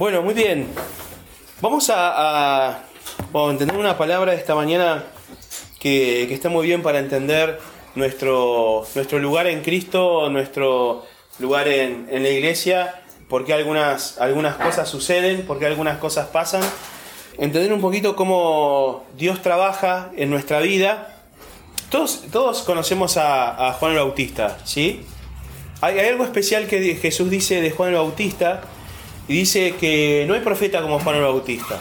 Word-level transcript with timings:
Bueno, 0.00 0.22
muy 0.22 0.32
bien. 0.32 0.66
Vamos 1.60 1.92
a, 1.94 2.84
entender 3.34 3.76
una 3.76 3.98
palabra 3.98 4.32
esta 4.32 4.54
mañana 4.54 5.04
que, 5.78 6.32
está 6.32 6.48
muy 6.48 6.66
bien 6.66 6.80
para 6.80 7.00
entender 7.00 7.60
nuestro, 7.96 8.86
nuestro 8.94 9.18
lugar 9.18 9.46
en 9.46 9.60
Cristo, 9.60 10.30
nuestro 10.30 11.04
lugar 11.38 11.68
en, 11.68 12.08
en 12.10 12.22
la 12.22 12.30
iglesia, 12.30 13.02
por 13.28 13.44
qué 13.44 13.52
algunas, 13.52 14.16
algunas 14.16 14.56
cosas 14.56 14.88
suceden, 14.88 15.42
por 15.42 15.58
qué 15.58 15.66
algunas 15.66 15.98
cosas 15.98 16.28
pasan. 16.28 16.62
Entender 17.36 17.70
un 17.70 17.82
poquito 17.82 18.16
cómo 18.16 19.04
Dios 19.18 19.42
trabaja 19.42 20.12
en 20.16 20.30
nuestra 20.30 20.60
vida. 20.60 21.14
Todos, 21.90 22.22
todos 22.32 22.62
conocemos 22.62 23.18
a, 23.18 23.68
a 23.68 23.74
Juan 23.74 23.92
el 23.92 23.98
Bautista, 23.98 24.60
¿sí? 24.64 25.02
Hay, 25.82 25.98
hay 25.98 26.08
algo 26.08 26.24
especial 26.24 26.68
que 26.68 26.96
Jesús 26.96 27.28
dice 27.28 27.60
de 27.60 27.70
Juan 27.70 27.90
el 27.90 27.96
Bautista 27.96 28.62
y 29.30 29.34
dice 29.34 29.76
que 29.78 30.24
no 30.26 30.34
hay 30.34 30.40
profeta 30.40 30.82
como 30.82 30.98
Juan 30.98 31.14
el 31.14 31.22
Bautista. 31.22 31.80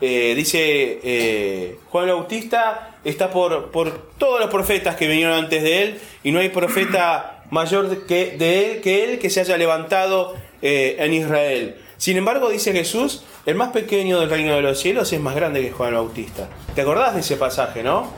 Eh, 0.00 0.32
dice 0.34 0.98
eh, 1.02 1.76
Juan 1.90 2.08
el 2.08 2.14
Bautista 2.14 2.96
está 3.04 3.30
por, 3.30 3.70
por 3.70 4.12
todos 4.16 4.40
los 4.40 4.48
profetas 4.48 4.96
que 4.96 5.06
vinieron 5.06 5.34
antes 5.34 5.62
de 5.62 5.82
él 5.82 6.00
y 6.24 6.32
no 6.32 6.40
hay 6.40 6.48
profeta 6.48 7.44
mayor 7.50 8.06
que, 8.06 8.38
de 8.38 8.80
él 9.04 9.18
que 9.18 9.28
se 9.28 9.40
haya 9.40 9.58
levantado 9.58 10.34
eh, 10.62 10.96
en 11.00 11.12
Israel. 11.12 11.76
Sin 11.98 12.16
embargo, 12.16 12.48
dice 12.48 12.72
Jesús, 12.72 13.24
el 13.44 13.56
más 13.56 13.72
pequeño 13.72 14.18
del 14.18 14.30
reino 14.30 14.56
de 14.56 14.62
los 14.62 14.80
cielos 14.80 15.12
es 15.12 15.20
más 15.20 15.34
grande 15.34 15.60
que 15.60 15.72
Juan 15.72 15.90
el 15.90 15.96
Bautista. 15.96 16.48
¿Te 16.74 16.80
acordás 16.80 17.12
de 17.12 17.20
ese 17.20 17.36
pasaje, 17.36 17.82
no? 17.82 18.10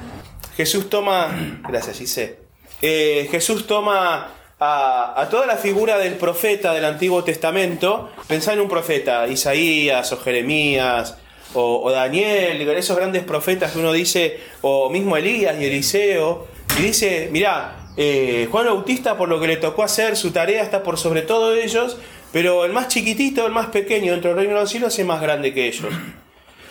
Jesús 0.57 0.89
toma, 0.89 1.61
gracias, 1.69 2.01
Ise. 2.01 2.39
Jesús 2.81 3.67
toma 3.67 4.31
a, 4.65 5.29
toda 5.29 5.47
la 5.47 5.57
figura 5.57 5.99
del 5.99 6.15
profeta 6.15 6.73
del 6.73 6.85
Antiguo 6.85 7.25
Testamento, 7.25 8.11
pensá 8.29 8.53
en 8.53 8.61
un 8.61 8.69
profeta, 8.69 9.27
Isaías 9.27 10.13
o 10.13 10.19
Jeremías 10.19 11.17
o, 11.55 11.91
Daniel, 11.91 12.67
esos 12.71 12.97
grandes 12.97 13.25
profetas 13.25 13.73
que 13.73 13.79
uno 13.79 13.93
dice, 13.93 14.39
o 14.63 14.89
mismo 14.89 15.17
Elías 15.17 15.61
y 15.61 15.67
Eliseo, 15.67 16.47
y 16.79 16.83
dice, 16.83 17.29
mirá, 17.31 17.91
eh, 17.99 18.49
Juan 18.51 18.67
Bautista 18.67 19.19
por 19.19 19.29
lo 19.29 19.39
que 19.39 19.49
le 19.49 19.57
tocó 19.57 19.83
hacer, 19.83 20.17
su 20.17 20.31
tarea 20.31 20.63
está 20.63 20.83
por 20.83 20.99
sobre 20.99 21.21
todo 21.23 21.55
ellos, 21.55 21.99
pero 22.33 22.65
el 22.65 22.73
más 22.73 22.89
chiquitito, 22.89 23.45
el 23.45 23.53
más 23.53 23.67
pequeño 23.67 24.13
dentro 24.13 24.31
del 24.31 24.39
reino 24.39 24.55
de 24.55 24.61
los 24.61 24.71
cielos 24.71 24.99
es 24.99 25.05
más 25.05 25.21
grande 25.21 25.53
que 25.53 25.67
ellos. 25.67 25.93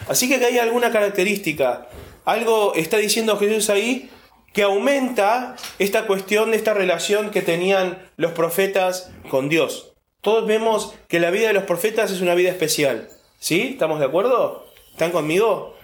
Así 0.10 0.28
que 0.28 0.44
hay 0.44 0.58
alguna 0.58 0.92
característica, 0.92 1.88
algo 2.26 2.74
está 2.74 2.98
diciendo 2.98 3.38
Jesús 3.38 3.70
ahí 3.70 4.10
que 4.54 4.64
aumenta 4.64 5.56
esta 5.80 6.08
cuestión 6.08 6.52
de 6.52 6.58
esta 6.58 6.74
relación 6.74 7.30
que 7.30 7.42
tenían 7.42 7.98
los 8.18 8.32
profetas 8.32 9.12
con 9.30 9.50
Dios. 9.50 9.94
Todos 10.22 10.46
vemos 10.46 10.94
que 11.08 11.20
la 11.20 11.32
vida 11.32 11.48
de 11.48 11.54
los 11.54 11.64
profetas 11.64 12.12
es 12.12 12.22
una 12.22 12.36
vida 12.36 12.50
especial. 12.50 13.10
¿Sí? 13.40 13.70
¿Estamos 13.74 14.00
de 14.00 14.06
acuerdo? 14.06 14.68
¿Están 14.92 15.12
conmigo? 15.12 15.76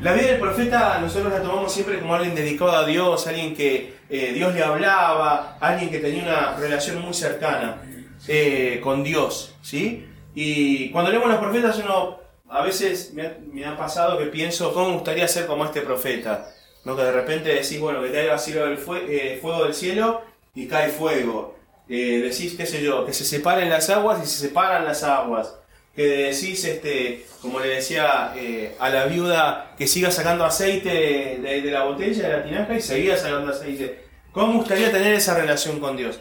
La 0.00 0.12
vida 0.14 0.26
del 0.26 0.40
profeta 0.40 0.98
nosotros 1.00 1.32
la 1.32 1.40
tomamos 1.40 1.72
siempre 1.72 2.00
como 2.00 2.14
alguien 2.14 2.34
dedicado 2.34 2.72
a 2.72 2.84
Dios, 2.84 3.26
alguien 3.28 3.54
que 3.54 3.94
eh, 4.10 4.32
Dios 4.34 4.52
le 4.52 4.62
hablaba, 4.62 5.56
alguien 5.60 5.90
que 5.90 5.98
tenía 5.98 6.24
una 6.24 6.56
relación 6.56 7.00
muy 7.00 7.14
cercana 7.14 7.82
eh, 8.26 8.80
con 8.82 9.04
Dios. 9.04 9.54
¿sí? 9.62 10.08
Y 10.34 10.90
cuando 10.90 11.12
leemos 11.12 11.28
los 11.28 11.38
profetas 11.38 11.78
uno 11.78 12.18
a 12.48 12.62
veces 12.62 13.12
me 13.14 13.26
ha, 13.26 13.38
me 13.52 13.64
ha 13.64 13.76
pasado 13.76 14.18
que 14.18 14.26
pienso, 14.26 14.74
¿cómo 14.74 14.88
me 14.88 14.94
gustaría 14.94 15.28
ser 15.28 15.46
como 15.46 15.64
este 15.64 15.80
profeta? 15.82 16.48
¿No? 16.84 16.96
Que 16.96 17.02
de 17.02 17.12
repente 17.12 17.48
decís, 17.54 17.80
bueno, 17.80 18.02
que 18.02 18.12
caiga 18.12 18.36
el 18.64 18.78
eh, 19.08 19.38
fuego 19.40 19.64
del 19.64 19.74
cielo 19.74 20.22
y 20.54 20.66
cae 20.66 20.90
fuego. 20.90 21.56
Eh, 21.88 22.20
decís, 22.22 22.54
qué 22.56 22.66
sé 22.66 22.82
yo, 22.82 23.04
que 23.04 23.12
se 23.12 23.24
separen 23.24 23.68
las 23.68 23.90
aguas 23.90 24.22
y 24.22 24.26
se 24.26 24.46
separan 24.48 24.84
las 24.84 25.02
aguas. 25.02 25.56
Que 25.94 26.32
decís, 26.32 26.64
este, 26.64 27.24
como 27.40 27.60
le 27.60 27.68
decía 27.68 28.32
eh, 28.36 28.74
a 28.80 28.88
la 28.88 29.06
viuda, 29.06 29.74
que 29.78 29.86
siga 29.86 30.10
sacando 30.10 30.44
aceite 30.44 30.88
de, 30.88 31.70
la 31.70 31.84
botella, 31.84 32.28
de 32.28 32.36
la 32.36 32.42
tinaja 32.42 32.74
y 32.74 32.80
seguía 32.80 33.16
sacando 33.16 33.52
aceite. 33.52 34.04
¿Cómo 34.32 34.54
gustaría 34.54 34.90
tener 34.90 35.14
esa 35.14 35.34
relación 35.34 35.78
con 35.78 35.96
Dios? 35.96 36.18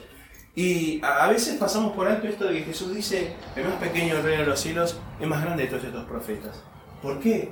Y 0.55 1.01
a, 1.03 1.27
veces 1.29 1.55
pasamos 1.55 1.95
por 1.95 2.07
alto 2.07 2.27
esto 2.27 2.45
de 2.45 2.59
que 2.59 2.65
Jesús 2.65 2.93
dice, 2.93 3.33
el 3.55 3.63
más 3.63 3.79
pequeño 3.79 4.21
reino 4.21 4.43
de 4.43 4.49
los 4.49 4.59
cielos 4.59 4.97
es 5.19 5.27
más 5.27 5.41
grande 5.41 5.63
de 5.63 5.69
todos 5.69 5.83
estos 5.83 6.05
profetas. 6.05 6.63
¿Por 7.01 7.19
qué? 7.19 7.51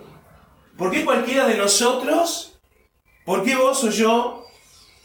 ¿Por 0.78 0.92
qué 0.92 1.04
cualquiera 1.04 1.48
de 1.48 1.58
nosotros 1.58 2.51
¿Por 3.26 3.44
qué 3.44 3.56
vos 3.56 3.84
o 3.84 3.90
yo 3.90 4.48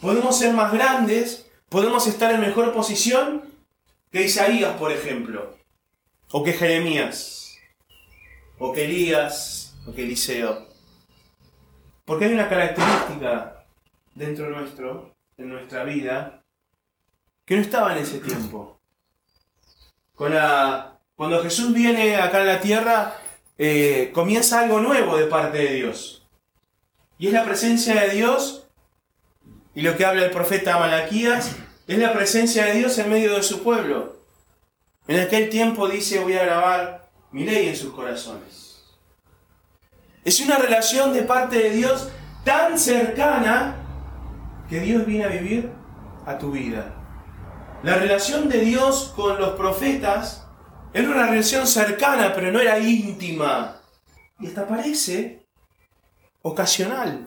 podemos 0.00 0.38
ser 0.38 0.54
más 0.54 0.72
grandes, 0.72 1.50
podemos 1.68 2.06
estar 2.06 2.32
en 2.32 2.40
mejor 2.40 2.72
posición 2.72 3.42
que 4.10 4.22
Isaías, 4.22 4.76
por 4.76 4.92
ejemplo? 4.92 5.56
O 6.30 6.42
que 6.42 6.52
Jeremías, 6.52 7.58
o 8.58 8.72
que 8.72 8.84
Elías, 8.84 9.76
o 9.86 9.92
que 9.92 10.04
Eliseo. 10.04 10.66
Porque 12.04 12.26
hay 12.26 12.32
una 12.32 12.48
característica 12.48 13.66
dentro 14.14 14.48
nuestro, 14.48 15.14
en 15.36 15.48
nuestra 15.48 15.84
vida, 15.84 16.42
que 17.44 17.56
no 17.56 17.62
estaba 17.62 17.92
en 17.92 18.02
ese 18.02 18.18
tiempo. 18.18 18.80
Cuando 20.14 21.42
Jesús 21.42 21.72
viene 21.72 22.16
acá 22.16 22.40
en 22.40 22.46
la 22.46 22.60
tierra, 22.60 23.14
eh, 23.58 24.10
comienza 24.12 24.60
algo 24.60 24.80
nuevo 24.80 25.16
de 25.16 25.26
parte 25.26 25.58
de 25.58 25.74
Dios. 25.74 26.25
Y 27.18 27.28
es 27.28 27.32
la 27.32 27.44
presencia 27.44 28.00
de 28.02 28.10
Dios, 28.10 28.68
y 29.74 29.82
lo 29.82 29.96
que 29.96 30.04
habla 30.04 30.24
el 30.24 30.30
profeta 30.30 30.78
Malaquías, 30.78 31.56
es 31.86 31.98
la 31.98 32.12
presencia 32.12 32.66
de 32.66 32.74
Dios 32.74 32.98
en 32.98 33.10
medio 33.10 33.34
de 33.34 33.42
su 33.42 33.62
pueblo. 33.62 34.16
En 35.08 35.20
aquel 35.20 35.48
tiempo 35.48 35.88
dice, 35.88 36.18
voy 36.18 36.34
a 36.34 36.44
grabar 36.44 37.08
mi 37.30 37.44
ley 37.44 37.68
en 37.68 37.76
sus 37.76 37.92
corazones. 37.92 38.84
Es 40.24 40.40
una 40.40 40.58
relación 40.58 41.12
de 41.12 41.22
parte 41.22 41.58
de 41.58 41.70
Dios 41.70 42.08
tan 42.44 42.78
cercana 42.78 43.76
que 44.68 44.80
Dios 44.80 45.06
viene 45.06 45.24
a 45.24 45.28
vivir 45.28 45.70
a 46.26 46.36
tu 46.36 46.50
vida. 46.50 46.92
La 47.82 47.94
relación 47.94 48.48
de 48.48 48.58
Dios 48.58 49.12
con 49.14 49.38
los 49.38 49.50
profetas 49.50 50.44
era 50.92 51.08
una 51.08 51.26
relación 51.26 51.66
cercana, 51.66 52.32
pero 52.34 52.50
no 52.50 52.58
era 52.58 52.78
íntima. 52.78 53.76
Y 54.40 54.48
hasta 54.48 54.66
parece 54.66 55.45
ocasional. 56.46 57.26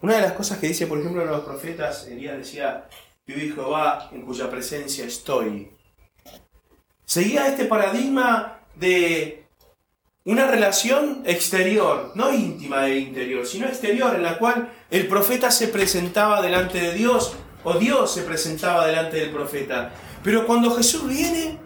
Una 0.00 0.16
de 0.16 0.20
las 0.20 0.32
cosas 0.32 0.58
que 0.58 0.68
dice, 0.68 0.86
por 0.86 1.00
ejemplo, 1.00 1.24
los 1.24 1.40
profetas, 1.40 2.06
Elías 2.06 2.38
decía, 2.38 2.86
vive 3.26 3.52
Jehová 3.52 4.08
en 4.12 4.22
cuya 4.22 4.48
presencia 4.48 5.04
estoy. 5.04 5.72
Seguía 7.04 7.48
este 7.48 7.64
paradigma 7.64 8.60
de 8.76 9.46
una 10.24 10.46
relación 10.46 11.22
exterior, 11.26 12.12
no 12.14 12.32
íntima 12.32 12.82
de 12.82 12.98
interior, 12.98 13.44
sino 13.44 13.66
exterior, 13.66 14.14
en 14.14 14.22
la 14.22 14.38
cual 14.38 14.72
el 14.90 15.08
profeta 15.08 15.50
se 15.50 15.66
presentaba 15.66 16.42
delante 16.42 16.80
de 16.80 16.94
Dios 16.94 17.34
o 17.64 17.74
Dios 17.74 18.12
se 18.14 18.22
presentaba 18.22 18.86
delante 18.86 19.16
del 19.16 19.30
profeta. 19.30 19.90
Pero 20.22 20.46
cuando 20.46 20.70
Jesús 20.70 21.08
viene, 21.08 21.58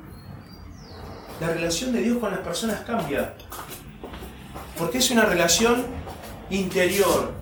la 1.41 1.49
relación 1.49 1.93
de 1.93 2.01
Dios 2.01 2.19
con 2.19 2.31
las 2.31 2.41
personas 2.41 2.81
cambia. 2.87 3.35
Porque 4.81 4.97
es 4.97 5.11
una 5.11 5.27
relación 5.27 5.85
interior. 6.49 7.35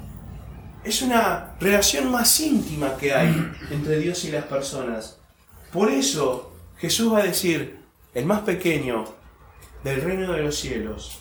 Es 0.83 1.03
una 1.03 1.55
relación 1.61 2.11
más 2.11 2.41
íntima 2.41 2.97
que 2.97 3.15
hay 3.15 3.53
entre 3.71 4.01
Dios 4.01 4.25
y 4.25 4.33
las 4.33 4.45
personas. 4.45 5.21
Por 5.73 5.89
eso 5.89 6.53
Jesús 6.79 7.13
va 7.13 7.19
a 7.19 7.23
decir, 7.23 7.79
el 8.13 8.27
más 8.27 8.41
pequeño 8.41 9.05
del 9.85 10.03
reino 10.03 10.33
de 10.33 10.43
los 10.43 10.59
cielos 10.59 11.21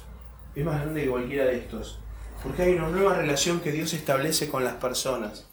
es 0.55 0.65
más 0.65 0.81
grande 0.81 1.03
que 1.03 1.09
cualquiera 1.11 1.45
de 1.45 1.59
estos. 1.59 1.99
Porque 2.41 2.63
hay 2.63 2.73
una 2.73 2.87
nueva 2.87 3.13
relación 3.13 3.59
que 3.59 3.71
Dios 3.71 3.93
establece 3.93 4.49
con 4.49 4.63
las 4.63 4.73
personas. 4.73 5.47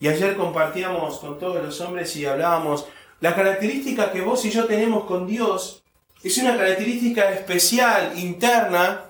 Y 0.00 0.08
ayer 0.08 0.36
compartíamos 0.36 1.20
con 1.20 1.38
todos 1.38 1.62
los 1.64 1.80
hombres 1.80 2.16
y 2.16 2.26
hablábamos, 2.26 2.86
la 3.20 3.36
característica 3.36 4.10
que 4.10 4.20
vos 4.20 4.44
y 4.46 4.50
yo 4.50 4.64
tenemos 4.64 5.04
con 5.04 5.28
Dios 5.28 5.84
es 6.24 6.38
una 6.38 6.56
característica 6.56 7.30
especial, 7.30 8.18
interna, 8.18 9.05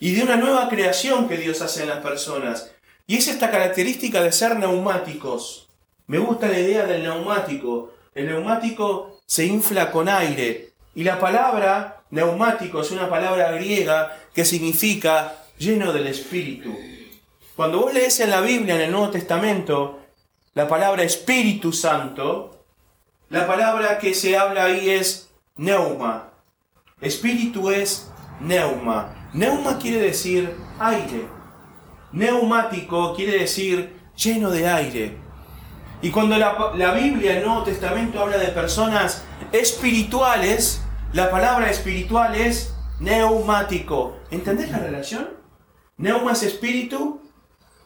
y 0.00 0.14
de 0.14 0.22
una 0.22 0.36
nueva 0.36 0.68
creación 0.70 1.28
que 1.28 1.36
Dios 1.36 1.60
hace 1.60 1.82
en 1.82 1.90
las 1.90 1.98
personas. 1.98 2.72
Y 3.06 3.16
es 3.16 3.28
esta 3.28 3.50
característica 3.50 4.22
de 4.22 4.32
ser 4.32 4.56
neumáticos. 4.56 5.68
Me 6.06 6.18
gusta 6.18 6.48
la 6.48 6.58
idea 6.58 6.86
del 6.86 7.02
neumático. 7.02 7.92
El 8.14 8.26
neumático 8.26 9.20
se 9.26 9.44
infla 9.44 9.92
con 9.92 10.08
aire. 10.08 10.72
Y 10.94 11.04
la 11.04 11.20
palabra 11.20 12.02
neumático 12.10 12.80
es 12.80 12.90
una 12.90 13.10
palabra 13.10 13.52
griega 13.52 14.16
que 14.34 14.46
significa 14.46 15.44
lleno 15.58 15.92
del 15.92 16.06
Espíritu. 16.06 16.74
Cuando 17.54 17.80
vos 17.80 17.92
lees 17.92 18.18
en 18.20 18.30
la 18.30 18.40
Biblia, 18.40 18.76
en 18.76 18.80
el 18.80 18.90
Nuevo 18.90 19.10
Testamento, 19.10 20.00
la 20.54 20.66
palabra 20.66 21.02
Espíritu 21.02 21.72
Santo, 21.72 22.64
la 23.28 23.46
palabra 23.46 23.98
que 23.98 24.14
se 24.14 24.36
habla 24.36 24.64
ahí 24.64 24.88
es 24.88 25.30
neuma. 25.56 26.30
Espíritu 27.02 27.70
es 27.70 28.10
neuma. 28.40 29.19
Neuma 29.32 29.78
quiere 29.78 30.00
decir 30.02 30.56
aire. 30.78 31.28
Neumático 32.12 33.14
quiere 33.14 33.38
decir 33.38 33.96
lleno 34.16 34.50
de 34.50 34.68
aire. 34.68 35.16
Y 36.02 36.10
cuando 36.10 36.36
la, 36.36 36.94
Biblia, 36.94 37.38
el 37.38 37.46
Nuevo 37.46 37.62
Testamento, 37.62 38.20
habla 38.20 38.38
de 38.38 38.48
personas 38.48 39.24
espirituales, 39.52 40.82
la 41.12 41.30
palabra 41.30 41.70
espiritual 41.70 42.34
es 42.34 42.74
neumático. 42.98 44.16
¿Entendés 44.30 44.70
la 44.70 44.78
relación? 44.78 45.28
Neuma 45.98 46.32
es 46.32 46.42
espíritu, 46.42 47.20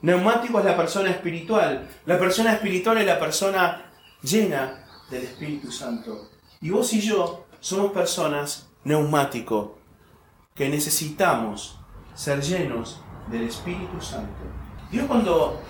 neumático 0.00 0.60
es 0.60 0.64
la 0.64 0.76
persona 0.76 1.10
espiritual. 1.10 1.88
La 2.06 2.18
persona 2.18 2.54
espiritual 2.54 2.98
es 2.98 3.06
la 3.06 3.18
persona 3.18 3.90
llena 4.22 4.86
del 5.10 5.24
Espíritu 5.24 5.70
Santo. 5.72 6.30
Y 6.60 6.70
vos 6.70 6.92
y 6.92 7.00
yo 7.00 7.46
somos 7.60 7.92
personas 7.92 8.68
neumático, 8.84 9.78
que 10.56 10.68
necesitamos 10.68 11.80
ser 12.14 12.40
llenos 12.40 13.00
del 13.26 13.48
Espíritu 13.48 14.00
Santo. 14.00 14.44
Dios 14.88 15.04
cuando 15.08 15.60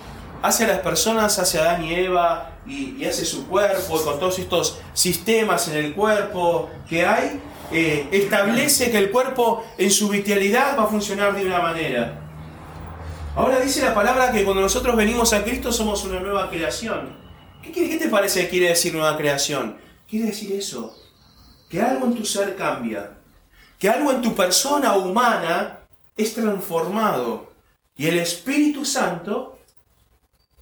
hace 0.42 0.64
a 0.64 0.66
las 0.66 0.80
personas, 0.80 1.38
hace 1.38 1.58
a 1.58 1.62
Adán 1.62 1.84
y 1.84 1.94
Eva 1.94 2.58
y, 2.66 3.02
hace 3.06 3.24
su 3.24 3.46
cuerpo 3.46 3.98
con 4.04 4.20
todos 4.20 4.38
estos 4.38 4.78
sistemas 4.92 5.68
en 5.68 5.76
el 5.82 5.94
cuerpo 5.94 6.68
que 6.86 7.06
hay, 7.06 7.40
eh, 7.72 8.08
establece 8.12 8.90
que 8.90 8.98
el 8.98 9.10
cuerpo 9.10 9.64
en 9.78 9.90
su 9.90 10.10
vitalidad 10.10 10.78
va 10.78 10.82
a 10.82 10.88
funcionar 10.88 11.34
de 11.34 11.46
una 11.46 11.60
manera. 11.60 12.20
Ahora 13.36 13.60
dice 13.60 13.80
la 13.80 13.94
palabra 13.94 14.32
que 14.32 14.44
cuando 14.44 14.60
nosotros 14.60 14.94
venimos 14.96 15.32
a 15.32 15.44
Cristo 15.44 15.72
somos 15.72 16.04
una 16.04 16.20
nueva 16.20 16.50
creación. 16.50 17.16
¿Qué, 17.62 17.72
qué 17.72 17.96
te 17.96 18.10
parece 18.10 18.42
que 18.42 18.48
quiere 18.50 18.68
decir 18.68 18.92
nueva 18.92 19.16
creación? 19.16 19.78
Quiere 20.06 20.26
decir 20.26 20.52
eso, 20.52 20.94
que 21.70 21.80
algo 21.80 22.04
en 22.04 22.16
tu 22.16 22.26
ser 22.26 22.54
cambia, 22.54 23.13
que 23.84 23.90
algo 23.90 24.12
en 24.12 24.22
tu 24.22 24.34
persona 24.34 24.96
humana 24.96 25.80
es 26.16 26.32
transformado 26.32 27.52
y 27.94 28.06
el 28.06 28.18
Espíritu 28.18 28.82
Santo 28.82 29.58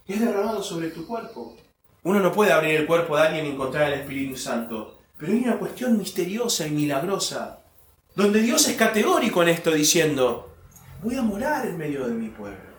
es 0.05 0.19
derramado 0.19 0.61
sobre 0.61 0.89
tu 0.89 1.07
cuerpo. 1.07 1.55
Uno 2.03 2.19
no 2.19 2.33
puede 2.33 2.51
abrir 2.51 2.75
el 2.75 2.85
cuerpo 2.85 3.15
de 3.15 3.21
alguien 3.21 3.45
y 3.45 3.51
encontrar 3.51 3.93
el 3.93 4.01
Espíritu 4.01 4.35
Santo, 4.35 4.99
pero 5.17 5.31
hay 5.31 5.37
una 5.37 5.57
cuestión 5.57 5.97
misteriosa 5.97 6.67
y 6.67 6.71
milagrosa, 6.71 7.59
donde 8.13 8.41
Dios 8.41 8.67
es 8.67 8.75
categórico 8.75 9.41
en 9.41 9.47
esto 9.47 9.71
diciendo, 9.71 10.53
voy 11.01 11.15
a 11.15 11.21
morar 11.21 11.65
en 11.65 11.77
medio 11.77 12.05
de 12.05 12.15
mi 12.15 12.27
pueblo. 12.27 12.73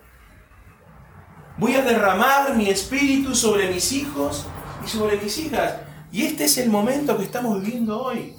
Voy 1.57 1.75
a 1.75 1.81
derramar 1.81 2.55
mi 2.55 2.69
espíritu 2.69 3.35
sobre 3.35 3.73
mis 3.73 3.91
hijos 3.93 4.45
y 4.85 4.89
sobre 4.91 5.17
mis 5.17 5.39
hijas. 5.39 5.77
Y 6.13 6.27
este 6.27 6.45
es 6.45 6.59
el 6.59 6.69
momento 6.69 7.17
que 7.17 7.25
estamos 7.25 7.63
viviendo 7.63 7.99
hoy, 7.99 8.37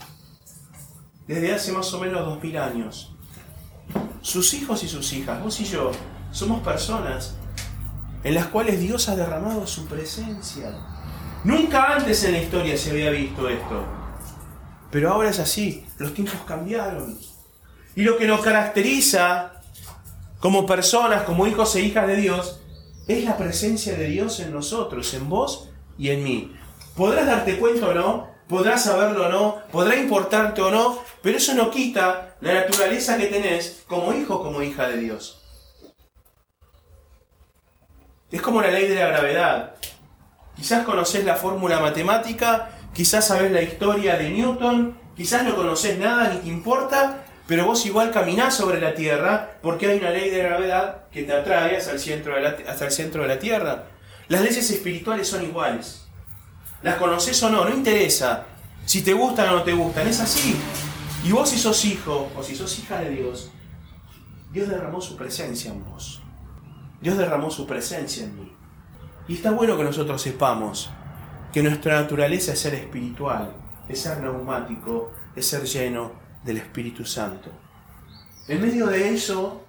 desde 1.27 1.53
hace 1.53 1.71
más 1.71 1.93
o 1.93 1.99
menos 1.99 2.25
dos 2.25 2.41
mil 2.43 2.57
años. 2.57 3.13
Sus 4.21 4.53
hijos 4.53 4.83
y 4.83 4.87
sus 4.87 5.11
hijas, 5.13 5.43
vos 5.43 5.59
y 5.59 5.65
yo, 5.65 5.91
somos 6.31 6.61
personas 6.61 7.35
en 8.23 8.33
las 8.33 8.47
cuales 8.47 8.79
Dios 8.79 9.07
ha 9.07 9.15
derramado 9.15 9.67
su 9.67 9.85
presencia. 9.85 10.71
Nunca 11.43 11.93
antes 11.93 12.23
en 12.23 12.31
la 12.31 12.41
historia 12.41 12.75
se 12.75 12.89
había 12.89 13.11
visto 13.11 13.47
esto. 13.47 13.85
Pero 14.89 15.11
ahora 15.11 15.29
es 15.29 15.39
así, 15.39 15.85
los 15.99 16.13
tiempos 16.13 16.39
cambiaron. 16.47 17.17
Y 17.95 18.01
lo 18.01 18.17
que 18.17 18.25
nos 18.25 18.41
caracteriza 18.41 19.61
como 20.39 20.65
personas, 20.65 21.23
como 21.23 21.47
hijos 21.47 21.75
e 21.75 21.81
hijas 21.81 22.07
de 22.07 22.15
Dios, 22.15 22.61
es 23.07 23.23
la 23.23 23.37
presencia 23.37 23.95
de 23.95 24.07
Dios 24.07 24.39
en 24.39 24.51
nosotros, 24.51 25.13
en 25.13 25.29
vos 25.29 25.69
y 25.97 26.09
en 26.09 26.23
mí. 26.23 26.55
Podrás 26.95 27.27
darte 27.27 27.57
cuenta 27.59 27.89
o 27.89 27.93
no, 27.93 28.34
podrás 28.47 28.83
saberlo 28.83 29.27
o 29.27 29.29
no, 29.29 29.61
podrá 29.71 29.95
importarte 29.95 30.61
o 30.61 30.71
no, 30.71 31.01
pero 31.21 31.37
eso 31.37 31.53
no 31.53 31.71
quita 31.71 32.35
la 32.41 32.53
naturaleza 32.53 33.17
que 33.17 33.27
tenés 33.27 33.83
como 33.87 34.13
hijo, 34.13 34.43
como 34.43 34.61
hija 34.61 34.87
de 34.87 34.97
Dios. 34.97 35.41
Es 38.31 38.41
como 38.41 38.61
la 38.61 38.71
ley 38.71 38.87
de 38.87 38.95
la 38.95 39.07
gravedad. 39.07 39.75
Quizás 40.55 40.85
conoces 40.85 41.25
la 41.25 41.35
fórmula 41.35 41.79
matemática, 41.79 42.69
quizás 42.93 43.27
sabes 43.27 43.51
la 43.51 43.61
historia 43.61 44.17
de 44.17 44.29
Newton, 44.29 44.97
quizás 45.15 45.43
no 45.43 45.55
conoces 45.55 45.97
nada 45.97 46.29
ni 46.29 46.39
te 46.39 46.47
importa, 46.49 47.25
pero 47.47 47.65
vos 47.65 47.85
igual 47.85 48.11
caminás 48.11 48.55
sobre 48.55 48.79
la 48.79 48.95
Tierra 48.95 49.57
porque 49.61 49.87
hay 49.87 49.99
una 49.99 50.09
ley 50.09 50.29
de 50.29 50.43
gravedad 50.43 51.07
que 51.11 51.23
te 51.23 51.33
atrae 51.33 51.77
hasta 51.77 51.91
el 51.91 51.99
centro 51.99 52.35
de 52.35 52.41
la, 52.41 52.57
hasta 52.67 52.85
el 52.85 52.91
centro 52.91 53.21
de 53.21 53.27
la 53.27 53.39
Tierra. 53.39 53.85
Las 54.27 54.41
leyes 54.41 54.69
espirituales 54.71 55.27
son 55.27 55.43
iguales. 55.43 56.04
Las 56.85 56.97
conoces 56.97 57.41
o 57.41 57.49
no, 57.49 57.65
no 57.65 57.75
interesa. 57.75 58.45
Si 58.85 59.01
te 59.01 59.11
gustan 59.11 59.49
o 59.49 59.53
no 59.53 59.63
te 59.63 59.73
gustan, 59.73 60.07
es 60.07 60.19
así. 60.19 60.55
Y 61.25 61.31
vos 61.31 61.49
si 61.49 61.57
sos 61.57 61.83
hijo 61.83 62.29
o 62.37 62.43
si 62.43 62.55
sos 62.55 62.77
hija 62.77 62.99
de 62.99 63.09
Dios, 63.09 63.49
Dios 64.51 64.69
derramó 64.69 65.01
su 65.01 65.17
presencia 65.17 65.71
en 65.71 65.83
vos. 65.83 66.21
Dios 67.01 67.17
derramó 67.17 67.49
su 67.49 67.65
presencia 67.65 68.25
en 68.25 68.39
mí. 68.39 68.51
Y 69.27 69.33
está 69.33 69.49
bueno 69.49 69.75
que 69.75 69.83
nosotros 69.83 70.21
sepamos 70.21 70.91
que 71.51 71.63
nuestra 71.63 71.99
naturaleza 71.99 72.53
es 72.53 72.59
ser 72.59 72.75
espiritual, 72.75 73.51
es 73.89 74.01
ser 74.01 74.19
neumático, 74.19 75.11
es 75.35 75.47
ser 75.47 75.63
lleno 75.63 76.11
del 76.43 76.57
Espíritu 76.57 77.03
Santo. 77.03 77.49
En 78.47 78.61
medio 78.61 78.85
de 78.85 79.11
eso, 79.11 79.65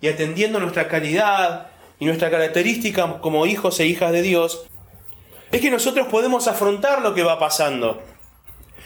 y 0.00 0.08
atendiendo 0.08 0.58
nuestra 0.58 0.88
calidad 0.88 1.68
y 2.00 2.06
nuestra 2.06 2.32
característica 2.32 3.20
como 3.20 3.46
hijos 3.46 3.78
e 3.78 3.86
hijas 3.86 4.10
de 4.10 4.22
Dios, 4.22 4.67
es 5.50 5.60
que 5.60 5.70
nosotros 5.70 6.08
podemos 6.08 6.46
afrontar 6.46 7.02
lo 7.02 7.14
que 7.14 7.22
va 7.22 7.38
pasando. 7.38 8.02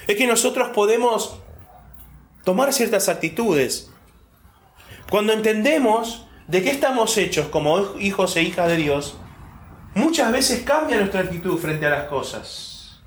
Es 0.06 0.16
que 0.16 0.26
nosotros 0.26 0.68
podemos 0.70 1.38
tomar 2.44 2.72
ciertas 2.72 3.08
actitudes. 3.08 3.90
Cuando 5.10 5.32
entendemos 5.32 6.26
de 6.46 6.62
qué 6.62 6.70
estamos 6.70 7.16
hechos 7.18 7.46
como 7.48 7.98
hijos 7.98 8.36
e 8.36 8.42
hijas 8.42 8.68
de 8.68 8.76
Dios, 8.76 9.16
muchas 9.94 10.32
veces 10.32 10.62
cambia 10.62 10.98
nuestra 10.98 11.20
actitud 11.20 11.58
frente 11.58 11.86
a 11.86 11.90
las 11.90 12.04
cosas. 12.04 13.02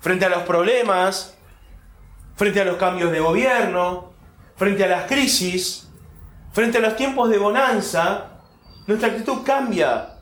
Frente 0.00 0.24
a 0.24 0.28
los 0.28 0.42
problemas, 0.42 1.36
frente 2.36 2.60
a 2.60 2.64
los 2.64 2.76
cambios 2.76 3.10
de 3.12 3.20
gobierno, 3.20 4.12
frente 4.56 4.84
a 4.84 4.88
las 4.88 5.06
crisis, 5.06 5.88
frente 6.52 6.78
a 6.78 6.80
los 6.80 6.96
tiempos 6.96 7.28
de 7.28 7.38
bonanza, 7.38 8.40
nuestra 8.86 9.08
actitud 9.08 9.42
cambia, 9.44 10.20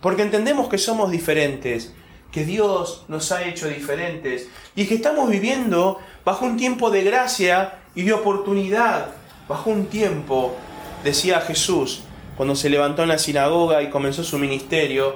porque 0.00 0.22
entendemos 0.22 0.68
que 0.68 0.78
somos 0.78 1.10
diferentes, 1.10 1.92
que 2.36 2.44
Dios 2.44 3.06
nos 3.08 3.32
ha 3.32 3.44
hecho 3.44 3.66
diferentes 3.66 4.48
y 4.74 4.86
que 4.86 4.96
estamos 4.96 5.30
viviendo 5.30 5.98
bajo 6.22 6.44
un 6.44 6.58
tiempo 6.58 6.90
de 6.90 7.02
gracia 7.02 7.78
y 7.94 8.02
de 8.02 8.12
oportunidad, 8.12 9.06
bajo 9.48 9.70
un 9.70 9.86
tiempo, 9.86 10.54
decía 11.02 11.40
Jesús, 11.40 12.02
cuando 12.36 12.54
se 12.54 12.68
levantó 12.68 13.02
en 13.02 13.08
la 13.08 13.16
sinagoga 13.16 13.82
y 13.82 13.88
comenzó 13.88 14.22
su 14.22 14.36
ministerio, 14.36 15.14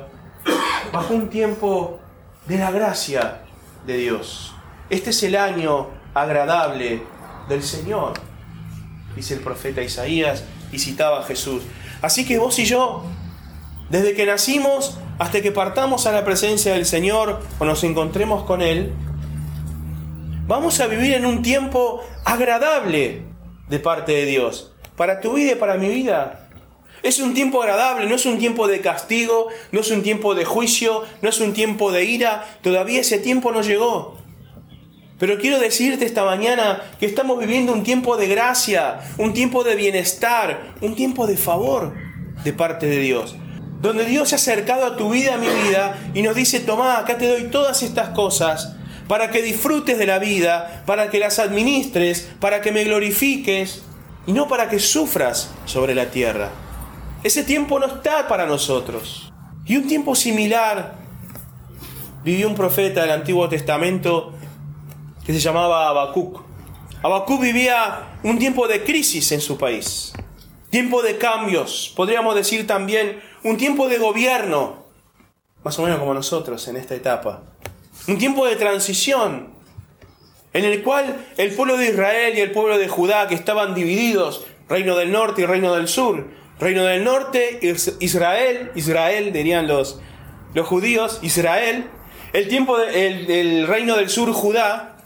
bajo 0.95 1.13
un 1.13 1.29
tiempo 1.29 2.01
de 2.47 2.57
la 2.57 2.71
gracia 2.71 3.43
de 3.87 3.99
Dios. 3.99 4.55
Este 4.89 5.11
es 5.11 5.23
el 5.23 5.37
año 5.37 5.89
agradable 6.15 7.03
del 7.51 7.63
Señor, 7.63 8.15
dice 9.15 9.35
el 9.35 9.41
profeta 9.41 9.83
Isaías 9.83 10.45
y 10.73 10.79
citaba 10.79 11.21
a 11.21 11.25
Jesús. 11.25 11.65
Así 12.01 12.25
que 12.25 12.39
vos 12.39 12.59
y 12.59 12.65
yo, 12.65 13.05
desde 13.91 14.15
que 14.15 14.25
nacimos 14.25 14.97
hasta 15.21 15.43
que 15.43 15.53
partamos 15.53 16.07
a 16.07 16.13
la 16.13 16.25
presencia 16.25 16.73
del 16.73 16.87
Señor 16.87 17.41
o 17.59 17.65
nos 17.67 17.85
encontremos 17.85 18.45
con 18.45 18.63
Él, 18.63 18.91
vamos 20.47 20.81
a 20.81 20.87
vivir 20.87 21.13
en 21.13 21.27
un 21.27 21.43
tiempo 21.43 22.03
agradable 22.25 23.25
de 23.69 23.79
parte 23.81 24.13
de 24.13 24.25
Dios. 24.25 24.73
Para 24.97 25.21
tu 25.21 25.35
vida 25.35 25.53
y 25.53 25.57
para 25.57 25.75
mi 25.75 25.91
vida. 25.91 26.49
Es 27.03 27.21
un 27.21 27.35
tiempo 27.35 27.63
agradable, 27.63 28.09
no 28.09 28.15
es 28.15 28.25
un 28.25 28.39
tiempo 28.39 28.67
de 28.67 28.81
castigo, 28.81 29.49
no 29.73 29.81
es 29.81 29.91
un 29.91 30.03
tiempo 30.03 30.35
de 30.35 30.47
juicio, 30.47 31.03
no 31.21 31.29
es 31.29 31.39
un 31.41 31.53
tiempo 31.53 31.93
de 31.93 32.03
ira. 32.05 32.47
Todavía 32.63 33.03
ese 33.03 33.19
tiempo 33.19 33.53
no 33.53 33.61
llegó. 33.61 34.17
Pero 35.19 35.39
quiero 35.39 35.59
decirte 35.59 36.07
esta 36.07 36.25
mañana 36.25 36.81
que 36.99 37.05
estamos 37.05 37.39
viviendo 37.39 37.75
un 37.75 37.83
tiempo 37.83 38.17
de 38.17 38.27
gracia, 38.27 39.01
un 39.19 39.35
tiempo 39.35 39.65
de 39.65 39.77
bienestar, 39.77 40.73
un 40.81 40.95
tiempo 40.95 41.27
de 41.27 41.37
favor 41.37 41.93
de 42.43 42.55
parte 42.55 42.87
de 42.87 43.01
Dios. 43.01 43.37
Donde 43.81 44.05
Dios 44.05 44.29
se 44.29 44.35
ha 44.35 44.39
acercado 44.39 44.87
a 44.87 44.97
tu 44.97 45.11
vida, 45.11 45.35
a 45.35 45.39
mi 45.39 45.49
vida, 45.49 45.99
y 46.15 46.23
nos 46.23 46.35
dice, 46.35 46.61
toma, 46.61 46.99
acá 46.99 47.17
te 47.17 47.27
doy 47.27 47.51
todas 47.51 47.83
estas 47.83 48.11
cosas 48.11 48.77
para 49.09 49.31
que 49.31 49.43
disfrutes 49.43 49.99
de 49.99 50.07
la 50.07 50.19
vida, 50.19 50.85
para 50.87 51.11
que 51.11 51.19
las 51.19 51.39
administres, 51.39 52.31
para 52.39 52.61
que 52.61 52.73
me 52.73 52.85
glorifiques, 52.85 53.83
y 54.27 54.33
no 54.33 54.47
para 54.49 54.69
que 54.69 54.79
sufras 54.79 55.51
sobre 55.65 55.95
la 55.95 56.07
tierra. 56.11 56.51
Ese 57.23 57.43
tiempo 57.43 57.79
no 57.81 57.87
está 57.87 58.29
para 58.29 58.47
nosotros. 58.47 59.33
Y 59.67 59.77
un 59.77 59.87
tiempo 59.87 60.15
similar 60.15 60.95
vivió 62.23 62.49
un 62.49 62.55
profeta 62.55 63.03
del 63.03 63.11
Antiguo 63.11 63.49
Testamento 63.49 64.35
que 65.25 65.33
se 65.33 65.41
llamaba 65.41 65.89
Habacuc. 65.89 66.43
Habacuc 67.03 67.41
vivía 67.41 68.19
un 68.23 68.39
tiempo 68.39 68.69
de 68.69 68.85
crisis 68.85 69.33
en 69.33 69.41
su 69.41 69.59
país, 69.59 70.13
tiempo 70.71 71.03
de 71.03 71.19
cambios, 71.19 71.93
podríamos 71.97 72.35
decir 72.35 72.67
también 72.67 73.21
un 73.43 73.57
tiempo 73.57 73.89
de 73.89 73.99
gobierno, 73.99 74.85
más 75.65 75.79
o 75.79 75.83
menos 75.83 75.99
como 75.99 76.15
nosotros 76.15 76.67
en 76.69 76.77
esta 76.77 76.95
etapa, 76.95 77.43
un 78.09 78.19
tiempo 78.19 78.47
de 78.47 78.57
transición, 78.57 79.49
en 80.53 80.65
el 80.65 80.83
cual 80.83 81.27
el 81.37 81.53
pueblo 81.55 81.77
de 81.77 81.91
Israel 81.91 82.37
y 82.37 82.41
el 82.41 82.53
pueblo 82.53 82.79
de 82.79 82.89
Judá, 82.89 83.29
que 83.29 83.35
estaban 83.35 83.75
divididos, 83.75 84.47
reino 84.69 84.97
del 84.97 85.13
norte 85.13 85.43
y 85.43 85.47
reino 85.47 85.75
del 85.75 85.89
sur, 85.89 86.29
reino 86.59 86.85
del 86.85 87.05
norte, 87.05 87.59
Israel, 88.01 88.71
Israel 88.75 89.33
dirían 89.33 89.67
los, 89.67 90.01
los 90.55 90.67
judíos, 90.67 91.19
Israel, 91.23 91.87
el 92.33 92.49
tiempo 92.49 92.79
del 92.79 93.67
reino 93.67 93.97
del 93.97 94.09
sur, 94.09 94.33
Judá, 94.33 95.00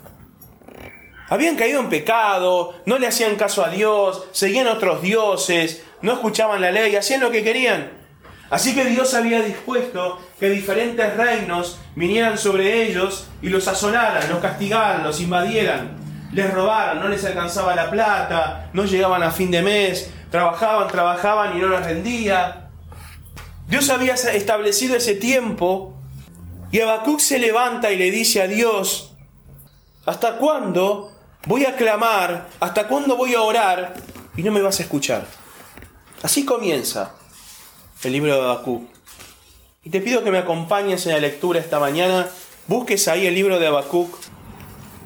Habían 1.29 1.57
caído 1.57 1.81
en 1.81 1.89
pecado, 1.89 2.75
no 2.85 2.99
le 2.99 3.07
hacían 3.07 3.37
caso 3.37 3.65
a 3.65 3.71
Dios, 3.71 4.27
seguían 4.33 4.67
otros 4.67 5.01
dioses, 5.01 5.83
no 6.03 6.13
escuchaban 6.13 6.61
la 6.61 6.71
ley, 6.71 6.97
hacían 6.97 7.21
lo 7.21 7.31
que 7.31 7.43
querían. 7.43 8.05
Así 8.51 8.75
que 8.75 8.85
Dios 8.85 9.15
había 9.15 9.41
dispuesto 9.41 10.21
que 10.39 10.51
diferentes 10.51 11.17
reinos 11.17 11.79
vinieran 11.97 12.37
sobre 12.37 12.85
ellos 12.85 13.27
y 13.41 13.49
los 13.49 13.67
asolaran, 13.67 14.29
los 14.29 14.39
castigaran, 14.41 15.03
los 15.03 15.21
invadieran, 15.21 15.97
les 16.33 16.53
robaran, 16.53 17.01
no 17.01 17.09
les 17.09 17.25
alcanzaba 17.25 17.75
la 17.75 17.91
plata, 17.91 18.69
no 18.75 18.85
llegaban 18.85 19.23
a 19.23 19.31
fin 19.31 19.51
de 19.51 19.63
mes, 19.63 20.13
trabajaban, 20.31 20.89
trabajaban 20.89 21.57
y 21.57 21.61
no 21.61 21.69
les 21.69 21.87
rendía. 21.87 22.69
Dios 23.67 23.89
había 23.89 24.13
establecido 24.15 24.95
ese 24.95 25.15
tiempo 25.15 25.95
y 26.71 26.81
Habacuc 26.81 27.21
se 27.21 27.39
levanta 27.39 27.93
y 27.93 27.97
le 27.97 28.11
dice 28.11 28.43
a 28.43 28.47
Dios, 28.47 29.17
¿hasta 30.05 30.37
cuándo 30.37 31.14
voy 31.47 31.65
a 31.65 31.77
clamar? 31.77 32.49
¿Hasta 32.61 32.89
cuándo 32.89 33.17
voy 33.17 33.35
a 33.35 33.43
orar? 33.43 33.95
Y 34.37 34.43
no 34.43 34.53
me 34.53 34.63
vas 34.63 34.81
a 34.81 34.83
escuchar. 34.83 35.27
Así 36.23 36.45
comienza 36.45 37.15
el 38.03 38.13
libro 38.13 38.35
de 38.35 38.41
Habacuc. 38.41 38.83
Y 39.83 39.91
te 39.91 40.01
pido 40.01 40.25
que 40.25 40.31
me 40.31 40.39
acompañes 40.39 41.07
en 41.07 41.13
la 41.13 41.19
lectura 41.19 41.61
esta 41.61 41.79
mañana. 41.79 42.29
Busques 42.67 43.07
ahí 43.09 43.27
el 43.27 43.35
libro 43.35 43.59
de 43.59 43.67
Habacuc. 43.67 44.17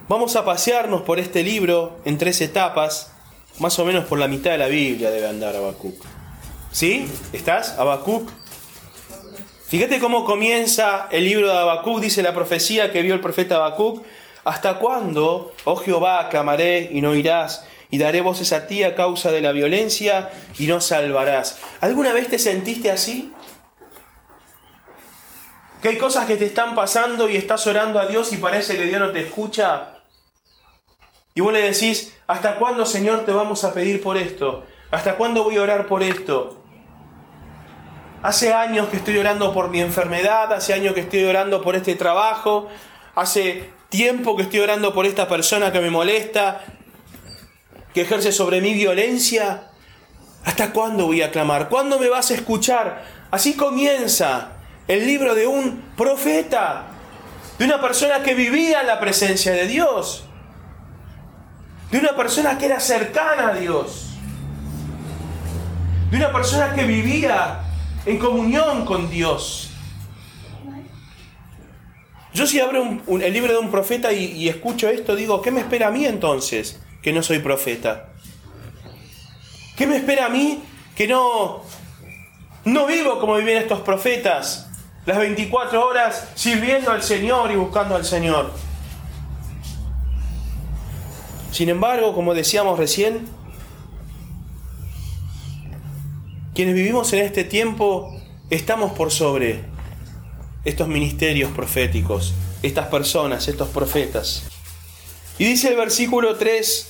Vamos 0.09 0.37
a 0.37 0.45
pasearnos 0.45 1.03
por 1.03 1.19
este 1.19 1.43
libro 1.43 1.99
en 2.05 2.17
tres 2.17 2.41
etapas. 2.41 3.13
Más 3.59 3.79
o 3.79 3.85
menos 3.85 4.05
por 4.05 4.19
la 4.19 4.29
mitad 4.29 4.53
de 4.53 4.59
la 4.59 4.69
Biblia 4.69 5.11
debe 5.11 5.29
andar 5.29 5.57
Habacuc. 5.57 6.03
¿Sí? 6.71 7.11
¿Estás? 7.33 7.77
Habacuc. 7.79 8.31
Fíjate 9.67 9.99
cómo 9.99 10.25
comienza 10.25 11.09
el 11.11 11.25
libro 11.25 11.49
de 11.49 11.59
Habacuc, 11.59 12.01
dice 12.01 12.23
la 12.23 12.33
profecía 12.33 12.93
que 12.93 13.03
vio 13.03 13.15
el 13.15 13.21
profeta 13.21 13.57
Habacuc. 13.57 14.03
¿Hasta 14.49 14.79
cuándo, 14.79 15.53
oh 15.65 15.77
Jehová, 15.77 16.31
clamaré 16.31 16.89
y 16.91 17.03
no 17.03 17.15
irás? 17.15 17.67
Y 17.91 17.99
daré 17.99 18.23
voces 18.23 18.55
a 18.55 18.67
ti 18.67 18.83
a 18.83 18.95
causa 18.95 19.31
de 19.31 19.43
la 19.43 19.53
violencia 19.53 20.31
y 20.59 20.67
no 20.67 20.81
salvarás. 20.81 21.59
¿Alguna 21.83 22.15
vez 22.15 22.29
te 22.29 22.39
sentiste 22.39 22.91
así? 22.91 23.31
Que 25.83 25.91
hay 25.91 25.99
cosas 25.99 26.25
que 26.25 26.39
te 26.39 26.47
están 26.47 26.75
pasando 26.75 27.29
y 27.29 27.37
estás 27.37 27.67
orando 27.67 28.01
a 28.01 28.07
Dios 28.07 28.33
y 28.33 28.39
parece 28.39 28.79
que 28.79 28.85
Dios 28.85 28.99
no 28.99 29.11
te 29.11 29.21
escucha. 29.21 29.99
Y 31.35 31.43
vos 31.43 31.53
le 31.53 31.61
decís, 31.61 32.17
¿hasta 32.27 32.55
cuándo 32.55 32.87
Señor 32.87 33.27
te 33.27 33.33
vamos 33.33 33.65
a 33.65 33.75
pedir 33.75 34.03
por 34.03 34.17
esto? 34.17 34.65
¿Hasta 34.91 35.17
cuándo 35.17 35.45
voy 35.45 35.59
a 35.59 35.63
orar 35.63 35.87
por 35.87 36.03
esto? 36.03 36.65
Hace 38.23 38.55
años 38.55 38.89
que 38.89 38.97
estoy 38.97 39.19
orando 39.19 39.53
por 39.53 39.69
mi 39.69 39.83
enfermedad, 39.83 40.51
hace 40.55 40.73
años 40.73 40.95
que 40.95 41.01
estoy 41.01 41.25
orando 41.25 41.61
por 41.61 41.77
este 41.77 41.97
trabajo, 41.97 42.71
hace 43.15 43.77
tiempo 43.89 44.37
que 44.37 44.43
estoy 44.43 44.61
orando 44.61 44.93
por 44.93 45.07
esta 45.07 45.29
persona 45.29 45.73
que 45.73 45.81
me 45.81 45.91
molesta, 45.91 46.63
que 47.95 48.03
ejerce 48.03 48.33
sobre 48.33 48.61
mí 48.61 48.75
violencia. 48.75 49.65
¿Hasta 50.45 50.73
cuándo 50.73 51.07
voy 51.07 51.23
a 51.23 51.31
clamar? 51.31 51.69
¿Cuándo 51.69 51.99
me 51.99 52.09
vas 52.09 52.31
a 52.31 52.35
escuchar? 52.35 53.05
Así 53.31 53.55
comienza 53.55 54.53
el 54.87 55.07
libro 55.07 55.35
de 55.35 55.47
un 55.47 55.83
profeta, 55.97 56.87
de 57.59 57.65
una 57.65 57.81
persona 57.81 58.23
que 58.23 58.35
vivía 58.35 58.81
en 58.81 58.87
la 58.87 59.01
presencia 59.01 59.53
de 59.53 59.67
Dios, 59.67 60.25
de 61.91 61.99
una 61.99 62.17
persona 62.17 62.57
que 62.57 62.67
era 62.67 62.81
cercana 62.81 63.49
a 63.49 63.55
Dios, 63.55 64.11
de 66.11 66.17
una 66.17 66.33
persona 66.33 66.75
que 66.75 66.85
vivía 66.85 67.61
en 68.07 68.19
comunión 68.19 68.87
con 68.87 69.11
Dios. 69.11 69.68
Yo 72.35 72.47
si 72.47 72.61
abro 72.61 72.99
el 73.09 73.33
libro 73.33 73.53
de 73.53 73.59
un 73.59 73.71
profeta 73.71 74.13
y, 74.13 74.33
y 74.33 74.49
escucho 74.49 74.89
esto, 74.89 75.17
digo, 75.17 75.43
¿qué 75.43 75.51
me 75.51 75.61
espera 75.61 75.89
a 75.89 75.91
mí 75.91 76.05
entonces 76.05 76.81
que 77.03 77.13
no 77.13 77.23
soy 77.23 77.39
profeta? 77.39 78.11
¿Qué 79.77 79.87
me 79.87 79.97
espera 79.97 80.27
a 80.27 80.29
mí 80.29 80.63
que 80.95 81.07
no, 81.07 81.63
no 82.65 82.87
vivo 82.87 83.19
como 83.19 83.37
viven 83.37 83.59
estos 83.59 83.81
profetas? 83.81 84.69
Las 85.07 85.19
24 85.19 85.87
horas 85.87 86.29
sirviendo 86.35 86.91
al 86.91 87.03
Señor 87.03 87.51
y 87.51 87.57
buscando 87.57 87.97
al 87.97 88.05
Señor. 88.05 88.53
Sin 91.51 91.71
embargo, 91.71 92.15
como 92.15 92.35
decíamos 92.35 92.79
recién, 92.79 93.27
Quienes 96.59 96.75
vivimos 96.75 97.13
en 97.13 97.21
este 97.21 97.45
tiempo 97.45 98.21
estamos 98.51 98.91
por 98.91 99.13
sobre 99.13 99.61
estos 100.69 100.87
ministerios 100.87 101.51
proféticos, 101.53 102.35
estas 102.63 102.89
personas, 102.89 103.49
estos 103.49 103.69
profetas. 103.69 104.43
Y 105.39 105.45
dice 105.45 105.69
el 105.69 105.77
versículo 105.77 106.37
3, 106.37 106.89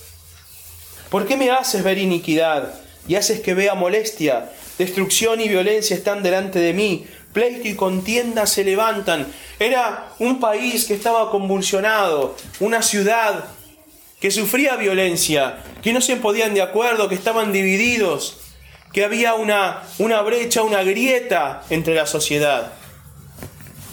¿por 1.10 1.26
qué 1.26 1.36
me 1.36 1.50
haces 1.50 1.84
ver 1.84 1.98
iniquidad 1.98 2.74
y 3.06 3.14
haces 3.14 3.40
que 3.40 3.54
vea 3.54 3.74
molestia? 3.74 4.50
Destrucción 4.78 5.40
y 5.40 5.48
violencia 5.48 5.94
están 5.94 6.24
delante 6.24 6.58
de 6.58 6.72
mí, 6.72 7.06
pleito 7.32 7.68
y 7.68 7.76
contienda 7.76 8.46
se 8.46 8.64
levantan. 8.64 9.28
Era 9.60 10.12
un 10.18 10.40
país 10.40 10.84
que 10.84 10.94
estaba 10.94 11.30
convulsionado, 11.30 12.36
una 12.58 12.82
ciudad 12.82 13.44
que 14.20 14.32
sufría 14.32 14.74
violencia, 14.74 15.62
que 15.82 15.92
no 15.92 16.00
se 16.00 16.16
podían 16.16 16.52
de 16.52 16.62
acuerdo, 16.62 17.08
que 17.08 17.14
estaban 17.14 17.52
divididos 17.52 18.38
que 18.92 19.04
había 19.04 19.34
una, 19.34 19.82
una 19.98 20.22
brecha, 20.22 20.62
una 20.62 20.82
grieta 20.82 21.62
entre 21.70 21.94
la 21.94 22.06
sociedad. 22.06 22.72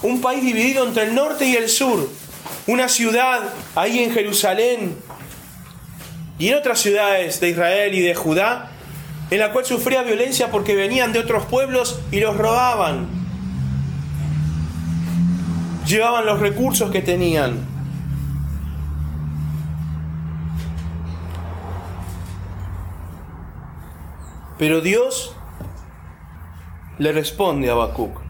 Un 0.02 0.20
país 0.20 0.42
dividido 0.42 0.86
entre 0.86 1.04
el 1.04 1.14
norte 1.14 1.46
y 1.46 1.56
el 1.56 1.68
sur. 1.68 2.08
Una 2.66 2.88
ciudad 2.88 3.42
ahí 3.74 4.00
en 4.00 4.12
Jerusalén 4.12 4.96
y 6.38 6.48
en 6.48 6.54
otras 6.54 6.80
ciudades 6.80 7.40
de 7.40 7.50
Israel 7.50 7.94
y 7.94 8.00
de 8.00 8.14
Judá, 8.14 8.70
en 9.30 9.38
la 9.38 9.52
cual 9.52 9.64
sufría 9.64 10.02
violencia 10.02 10.50
porque 10.50 10.74
venían 10.74 11.12
de 11.12 11.20
otros 11.20 11.46
pueblos 11.46 12.00
y 12.10 12.20
los 12.20 12.36
robaban. 12.36 13.08
Llevaban 15.86 16.26
los 16.26 16.40
recursos 16.40 16.90
que 16.90 17.00
tenían. 17.00 17.76
Pero 24.58 24.80
Dios 24.80 25.34
le 26.98 27.12
responde 27.12 27.68
a 27.68 27.72
Habacuc. 27.72 28.25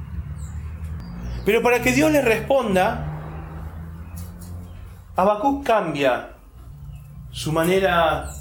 Pero 1.46 1.62
para 1.62 1.80
que 1.80 1.92
Dios 1.92 2.10
le 2.10 2.22
responda, 2.22 3.06
Habacuc 5.14 5.64
cambia 5.64 6.30
su 7.30 7.52
manera 7.52 8.34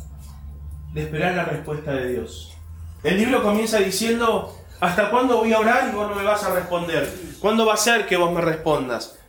de 0.91 1.03
esperar 1.03 1.35
la 1.35 1.45
respuesta 1.45 1.93
de 1.93 2.13
Dios. 2.13 2.57
El 3.03 3.17
libro 3.17 3.43
comienza 3.43 3.77
diciendo, 3.77 4.57
¿hasta 4.79 5.11
cuándo 5.11 5.37
voy 5.37 5.53
a 5.53 5.59
orar 5.59 5.87
y 5.87 5.95
vos 5.95 6.09
no 6.09 6.15
me 6.15 6.23
vas 6.23 6.43
a 6.45 6.55
responder? 6.55 7.07
¿Cuándo 7.39 7.67
va 7.67 7.75
a 7.75 7.77
ser 7.77 8.07
que 8.07 8.17
vos 8.17 8.31
me 8.31 8.41
respondas? 8.41 9.19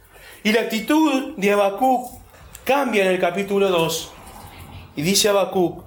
Y 0.42 0.52
la 0.52 0.62
actitud 0.62 1.34
de 1.36 1.52
Habacuc 1.52 2.18
cambia 2.64 3.04
en 3.04 3.10
el 3.10 3.20
capítulo 3.20 3.68
2. 3.68 4.10
Y 4.96 5.02
dice 5.02 5.28
Habacuc, 5.28 5.84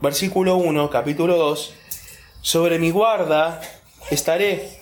versículo 0.00 0.56
1, 0.56 0.90
capítulo 0.90 1.36
2, 1.36 1.72
sobre 2.40 2.80
mi 2.80 2.90
guarda 2.90 3.60
estaré, 4.10 4.79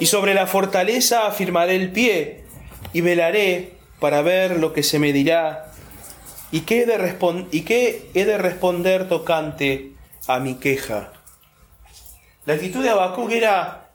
y 0.00 0.06
sobre 0.06 0.34
la 0.34 0.46
fortaleza 0.46 1.26
afirmaré 1.26 1.76
el 1.76 1.92
pie, 1.92 2.44
y 2.92 3.00
velaré 3.00 3.74
para 4.00 4.22
ver 4.22 4.58
lo 4.58 4.72
que 4.72 4.82
se 4.82 4.98
me 4.98 5.12
dirá, 5.12 5.72
y 6.50 6.60
qué 6.60 6.82
he 6.82 6.86
de, 6.86 7.46
y 7.50 7.62
qué 7.62 8.10
he 8.14 8.24
de 8.24 8.38
responder 8.38 9.08
tocante 9.08 9.92
a 10.26 10.38
mi 10.38 10.54
queja. 10.56 11.12
La 12.46 12.54
actitud 12.54 12.82
de 12.82 12.90
Habacuc 12.90 13.30
era, 13.30 13.90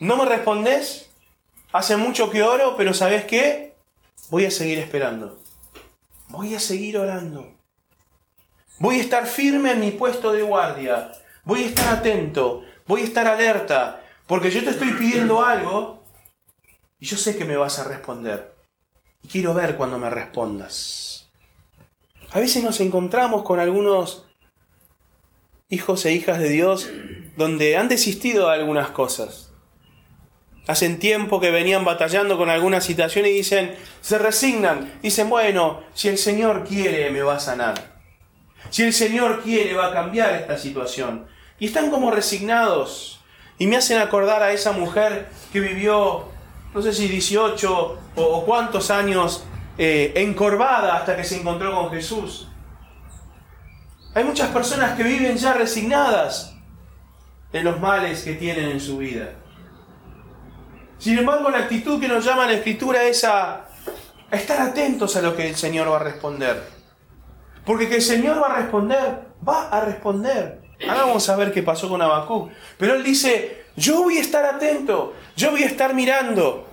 no 0.00 0.16
me 0.16 0.24
respondes, 0.24 1.08
hace 1.72 1.96
mucho 1.96 2.30
que 2.30 2.42
oro, 2.42 2.76
pero 2.76 2.92
¿sabes 2.94 3.24
qué? 3.24 3.74
Voy 4.30 4.44
a 4.44 4.50
seguir 4.50 4.78
esperando. 4.78 5.38
Voy 6.28 6.54
a 6.54 6.60
seguir 6.60 6.98
orando. 6.98 7.54
Voy 8.78 8.98
a 8.98 9.02
estar 9.02 9.26
firme 9.26 9.72
en 9.72 9.80
mi 9.80 9.90
puesto 9.90 10.32
de 10.32 10.42
guardia. 10.42 11.12
Voy 11.44 11.64
a 11.64 11.66
estar 11.66 11.94
atento. 11.94 12.62
Voy 12.86 13.00
a 13.00 13.04
estar 13.04 13.26
alerta. 13.26 14.02
Porque 14.28 14.50
yo 14.50 14.62
te 14.62 14.70
estoy 14.70 14.92
pidiendo 14.92 15.42
algo 15.44 16.04
y 17.00 17.06
yo 17.06 17.16
sé 17.16 17.36
que 17.36 17.46
me 17.46 17.56
vas 17.56 17.78
a 17.78 17.84
responder. 17.84 18.54
Y 19.22 19.28
quiero 19.28 19.54
ver 19.54 19.76
cuando 19.76 19.98
me 19.98 20.10
respondas. 20.10 21.30
A 22.30 22.38
veces 22.38 22.62
nos 22.62 22.78
encontramos 22.80 23.42
con 23.42 23.58
algunos 23.58 24.26
hijos 25.70 26.04
e 26.04 26.12
hijas 26.12 26.38
de 26.38 26.50
Dios 26.50 26.88
donde 27.36 27.78
han 27.78 27.88
desistido 27.88 28.48
de 28.48 28.54
algunas 28.54 28.90
cosas. 28.90 29.50
Hacen 30.66 30.98
tiempo 30.98 31.40
que 31.40 31.50
venían 31.50 31.86
batallando 31.86 32.36
con 32.36 32.50
alguna 32.50 32.82
situación 32.82 33.24
y 33.24 33.30
dicen, 33.30 33.74
se 34.02 34.18
resignan, 34.18 34.92
dicen, 35.02 35.30
bueno, 35.30 35.82
si 35.94 36.08
el 36.08 36.18
Señor 36.18 36.64
quiere 36.68 37.10
me 37.10 37.22
va 37.22 37.36
a 37.36 37.40
sanar. 37.40 37.98
Si 38.68 38.82
el 38.82 38.92
Señor 38.92 39.42
quiere, 39.42 39.72
va 39.72 39.86
a 39.86 39.92
cambiar 39.94 40.34
esta 40.34 40.58
situación. 40.58 41.26
Y 41.58 41.66
están 41.66 41.90
como 41.90 42.10
resignados. 42.10 43.17
Y 43.58 43.66
me 43.66 43.76
hacen 43.76 43.98
acordar 43.98 44.42
a 44.42 44.52
esa 44.52 44.72
mujer 44.72 45.28
que 45.52 45.60
vivió, 45.60 46.26
no 46.72 46.82
sé 46.82 46.92
si 46.92 47.08
18 47.08 47.98
o, 48.16 48.44
cuántos 48.44 48.90
años 48.90 49.44
eh, 49.76 50.12
encorvada 50.16 50.96
hasta 50.96 51.16
que 51.16 51.24
se 51.24 51.40
encontró 51.40 51.74
con 51.74 51.90
Jesús. 51.90 52.48
Hay 54.14 54.24
muchas 54.24 54.50
personas 54.50 54.96
que 54.96 55.02
viven 55.02 55.36
ya 55.36 55.52
resignadas 55.52 56.54
en 57.52 57.64
los 57.64 57.80
males 57.80 58.22
que 58.22 58.34
tienen 58.34 58.70
en 58.70 58.80
su 58.80 58.98
vida. 58.98 59.30
Sin 60.98 61.16
embargo, 61.16 61.50
la 61.50 61.58
actitud 61.58 62.00
que 62.00 62.08
nos 62.08 62.24
llama 62.24 62.46
la 62.46 62.54
Escritura 62.54 63.04
es 63.04 63.22
a, 63.24 63.66
estar 64.30 64.60
atentos 64.60 65.16
a 65.16 65.22
lo 65.22 65.36
que 65.36 65.48
el 65.48 65.56
Señor 65.56 65.90
va 65.90 65.96
a 65.96 66.00
responder. 66.00 66.62
Porque 67.64 67.88
que 67.88 67.96
el 67.96 68.02
Señor 68.02 68.42
va 68.42 68.48
a 68.48 68.56
responder, 68.56 69.28
va 69.46 69.68
a 69.68 69.80
responder. 69.80 70.57
Ahora 70.86 71.02
vamos 71.02 71.28
a 71.28 71.36
ver 71.36 71.52
qué 71.52 71.62
pasó 71.62 71.88
con 71.88 72.00
Abacú. 72.02 72.50
Pero 72.76 72.94
él 72.94 73.02
dice, 73.02 73.64
yo 73.76 74.02
voy 74.02 74.18
a 74.18 74.20
estar 74.20 74.44
atento, 74.44 75.14
yo 75.36 75.50
voy 75.50 75.62
a 75.64 75.66
estar 75.66 75.94
mirando. 75.94 76.66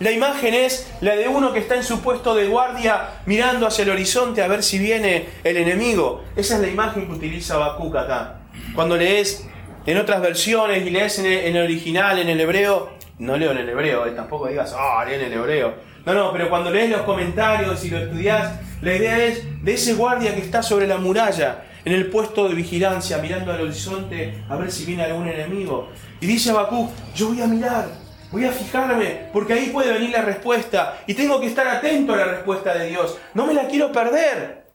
La 0.00 0.10
imagen 0.10 0.54
es 0.54 0.90
la 1.02 1.14
de 1.14 1.28
uno 1.28 1.52
que 1.52 1.58
está 1.58 1.76
en 1.76 1.84
su 1.84 2.00
puesto 2.00 2.34
de 2.34 2.46
guardia 2.46 3.20
mirando 3.26 3.66
hacia 3.66 3.82
el 3.82 3.90
horizonte 3.90 4.42
a 4.42 4.48
ver 4.48 4.62
si 4.62 4.78
viene 4.78 5.28
el 5.44 5.58
enemigo. 5.58 6.24
Esa 6.36 6.54
es 6.54 6.62
la 6.62 6.68
imagen 6.68 7.06
que 7.06 7.12
utiliza 7.12 7.56
Habacuc 7.56 7.94
acá. 7.96 8.40
Cuando 8.74 8.96
lees 8.96 9.46
en 9.84 9.98
otras 9.98 10.22
versiones 10.22 10.86
y 10.86 10.90
lees 10.90 11.18
en 11.18 11.26
el, 11.26 11.62
original, 11.62 12.18
en 12.18 12.30
el 12.30 12.40
hebreo, 12.40 12.90
no 13.18 13.36
leo 13.36 13.52
en 13.52 13.58
el 13.58 13.68
hebreo, 13.68 14.06
eh, 14.06 14.12
tampoco 14.12 14.48
digas, 14.48 14.74
ah, 14.74 15.04
leo 15.06 15.16
en 15.20 15.26
el 15.26 15.32
hebreo. 15.34 15.74
No, 16.06 16.14
no, 16.14 16.32
pero 16.32 16.48
cuando 16.48 16.70
lees 16.70 16.88
los 16.88 17.02
comentarios 17.02 17.84
y 17.84 17.90
lo 17.90 17.98
estudias, 17.98 18.58
la 18.80 18.96
idea 18.96 19.18
es 19.18 19.62
de 19.62 19.74
ese 19.74 19.92
guardia 19.92 20.34
que 20.34 20.40
está 20.40 20.62
sobre 20.62 20.86
la 20.86 20.96
muralla, 20.96 21.64
en 21.84 21.92
el 21.92 22.06
puesto 22.10 22.48
de 22.48 22.54
vigilancia, 22.54 23.18
mirando 23.18 23.52
al 23.52 23.60
horizonte 23.62 24.44
a 24.48 24.56
ver 24.56 24.70
si 24.70 24.84
viene 24.84 25.04
algún 25.04 25.28
enemigo. 25.28 25.88
Y 26.20 26.26
dice 26.26 26.50
Habacuc, 26.50 26.90
yo 27.14 27.28
voy 27.28 27.40
a 27.40 27.46
mirar, 27.46 27.88
voy 28.30 28.44
a 28.44 28.52
fijarme, 28.52 29.28
porque 29.32 29.54
ahí 29.54 29.70
puede 29.70 29.92
venir 29.92 30.10
la 30.10 30.22
respuesta 30.22 30.98
y 31.06 31.14
tengo 31.14 31.40
que 31.40 31.46
estar 31.46 31.66
atento 31.66 32.12
a 32.12 32.16
la 32.16 32.24
respuesta 32.24 32.74
de 32.74 32.88
Dios. 32.88 33.18
No 33.34 33.46
me 33.46 33.54
la 33.54 33.66
quiero 33.66 33.92
perder. 33.92 34.66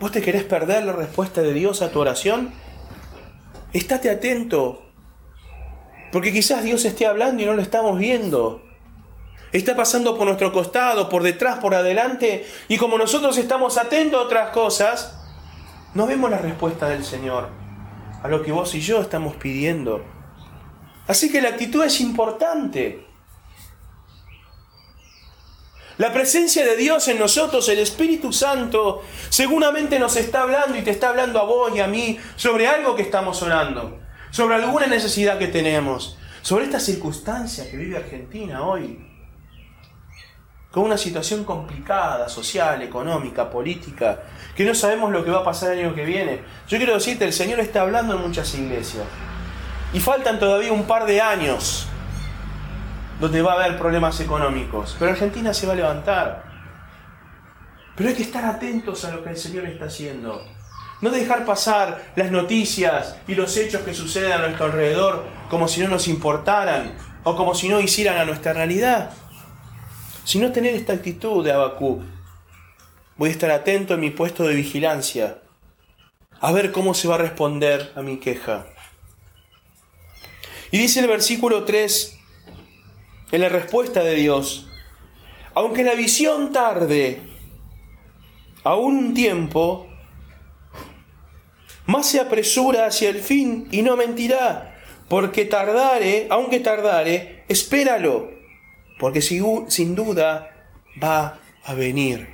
¿Vos 0.00 0.12
te 0.12 0.20
querés 0.20 0.44
perder 0.44 0.84
la 0.84 0.92
respuesta 0.92 1.40
de 1.40 1.52
Dios 1.52 1.82
a 1.82 1.90
tu 1.90 2.00
oración? 2.00 2.52
Estate 3.72 4.10
atento, 4.10 4.82
porque 6.12 6.32
quizás 6.32 6.62
Dios 6.62 6.84
esté 6.84 7.06
hablando 7.06 7.42
y 7.42 7.46
no 7.46 7.54
lo 7.54 7.62
estamos 7.62 7.98
viendo. 7.98 8.62
Está 9.50 9.76
pasando 9.76 10.16
por 10.16 10.26
nuestro 10.26 10.52
costado, 10.52 11.08
por 11.08 11.22
detrás, 11.22 11.58
por 11.58 11.74
adelante, 11.74 12.44
y 12.68 12.76
como 12.76 12.98
nosotros 12.98 13.38
estamos 13.38 13.78
atentos 13.78 14.20
a 14.20 14.24
otras 14.24 14.50
cosas, 14.50 15.23
no 15.94 16.06
vemos 16.06 16.30
la 16.30 16.38
respuesta 16.38 16.88
del 16.88 17.04
Señor 17.04 17.48
a 18.22 18.28
lo 18.28 18.42
que 18.42 18.52
vos 18.52 18.74
y 18.74 18.80
yo 18.80 19.00
estamos 19.00 19.36
pidiendo. 19.36 20.04
Así 21.06 21.30
que 21.30 21.42
la 21.42 21.50
actitud 21.50 21.84
es 21.84 22.00
importante. 22.00 23.06
La 25.98 26.12
presencia 26.12 26.64
de 26.64 26.76
Dios 26.76 27.06
en 27.06 27.18
nosotros, 27.18 27.68
el 27.68 27.78
Espíritu 27.78 28.32
Santo, 28.32 29.02
seguramente 29.28 29.98
nos 30.00 30.16
está 30.16 30.42
hablando 30.42 30.76
y 30.76 30.82
te 30.82 30.90
está 30.90 31.10
hablando 31.10 31.38
a 31.38 31.44
vos 31.44 31.70
y 31.76 31.80
a 31.80 31.86
mí 31.86 32.18
sobre 32.34 32.66
algo 32.66 32.96
que 32.96 33.02
estamos 33.02 33.40
orando, 33.42 34.00
sobre 34.30 34.56
alguna 34.56 34.88
necesidad 34.88 35.38
que 35.38 35.46
tenemos, 35.46 36.18
sobre 36.42 36.64
esta 36.64 36.80
circunstancia 36.80 37.70
que 37.70 37.76
vive 37.76 37.96
Argentina 37.96 38.66
hoy, 38.66 39.13
con 40.74 40.82
una 40.82 40.98
situación 40.98 41.44
complicada, 41.44 42.28
social, 42.28 42.82
económica, 42.82 43.48
política, 43.48 44.24
que 44.56 44.64
no 44.64 44.74
sabemos 44.74 45.12
lo 45.12 45.24
que 45.24 45.30
va 45.30 45.38
a 45.38 45.44
pasar 45.44 45.70
el 45.72 45.86
año 45.86 45.94
que 45.94 46.04
viene. 46.04 46.40
Yo 46.66 46.78
quiero 46.78 46.94
decirte, 46.94 47.24
el 47.24 47.32
Señor 47.32 47.60
está 47.60 47.82
hablando 47.82 48.16
en 48.16 48.22
muchas 48.22 48.52
iglesias. 48.56 49.04
Y 49.92 50.00
faltan 50.00 50.40
todavía 50.40 50.72
un 50.72 50.82
par 50.82 51.06
de 51.06 51.20
años 51.20 51.86
donde 53.20 53.40
va 53.40 53.52
a 53.52 53.64
haber 53.64 53.78
problemas 53.78 54.18
económicos. 54.18 54.96
Pero 54.98 55.12
Argentina 55.12 55.54
se 55.54 55.68
va 55.68 55.74
a 55.74 55.76
levantar. 55.76 56.42
Pero 57.94 58.08
hay 58.08 58.16
que 58.16 58.24
estar 58.24 58.44
atentos 58.44 59.04
a 59.04 59.12
lo 59.12 59.22
que 59.22 59.30
el 59.30 59.36
Señor 59.36 59.66
está 59.66 59.84
haciendo. 59.84 60.44
No 61.00 61.10
dejar 61.10 61.44
pasar 61.44 62.02
las 62.16 62.32
noticias 62.32 63.14
y 63.28 63.36
los 63.36 63.56
hechos 63.56 63.82
que 63.82 63.94
suceden 63.94 64.32
a 64.32 64.38
nuestro 64.38 64.64
alrededor 64.64 65.24
como 65.48 65.68
si 65.68 65.82
no 65.82 65.86
nos 65.86 66.08
importaran 66.08 66.94
o 67.22 67.36
como 67.36 67.54
si 67.54 67.68
no 67.68 67.78
hicieran 67.78 68.18
a 68.18 68.24
nuestra 68.24 68.52
realidad. 68.52 69.12
Sino 70.24 70.52
tener 70.52 70.74
esta 70.74 70.94
actitud 70.94 71.44
de 71.44 71.52
Abacú. 71.52 72.02
Voy 73.16 73.28
a 73.28 73.32
estar 73.32 73.50
atento 73.50 73.94
en 73.94 74.00
mi 74.00 74.10
puesto 74.10 74.44
de 74.44 74.54
vigilancia 74.54 75.38
a 76.44 76.52
ver 76.52 76.72
cómo 76.72 76.92
se 76.92 77.08
va 77.08 77.14
a 77.14 77.18
responder 77.18 77.90
a 77.96 78.02
mi 78.02 78.18
queja. 78.18 78.66
Y 80.70 80.76
dice 80.76 81.00
el 81.00 81.06
versículo 81.06 81.64
3, 81.64 82.18
en 83.32 83.40
la 83.40 83.48
respuesta 83.48 84.04
de 84.04 84.14
Dios, 84.14 84.68
aunque 85.54 85.84
la 85.84 85.94
visión 85.94 86.52
tarde 86.52 87.22
a 88.62 88.74
un 88.74 89.14
tiempo, 89.14 89.88
más 91.86 92.10
se 92.10 92.20
apresura 92.20 92.84
hacia 92.84 93.08
el 93.08 93.20
fin 93.20 93.66
y 93.70 93.80
no 93.80 93.96
mentirá, 93.96 94.82
porque 95.08 95.46
tardare, 95.46 96.26
aunque 96.28 96.60
tardare, 96.60 97.44
espéralo, 97.48 98.33
porque 98.98 99.22
sin 99.22 99.94
duda 99.94 100.50
va 101.02 101.38
a 101.64 101.74
venir. 101.74 102.28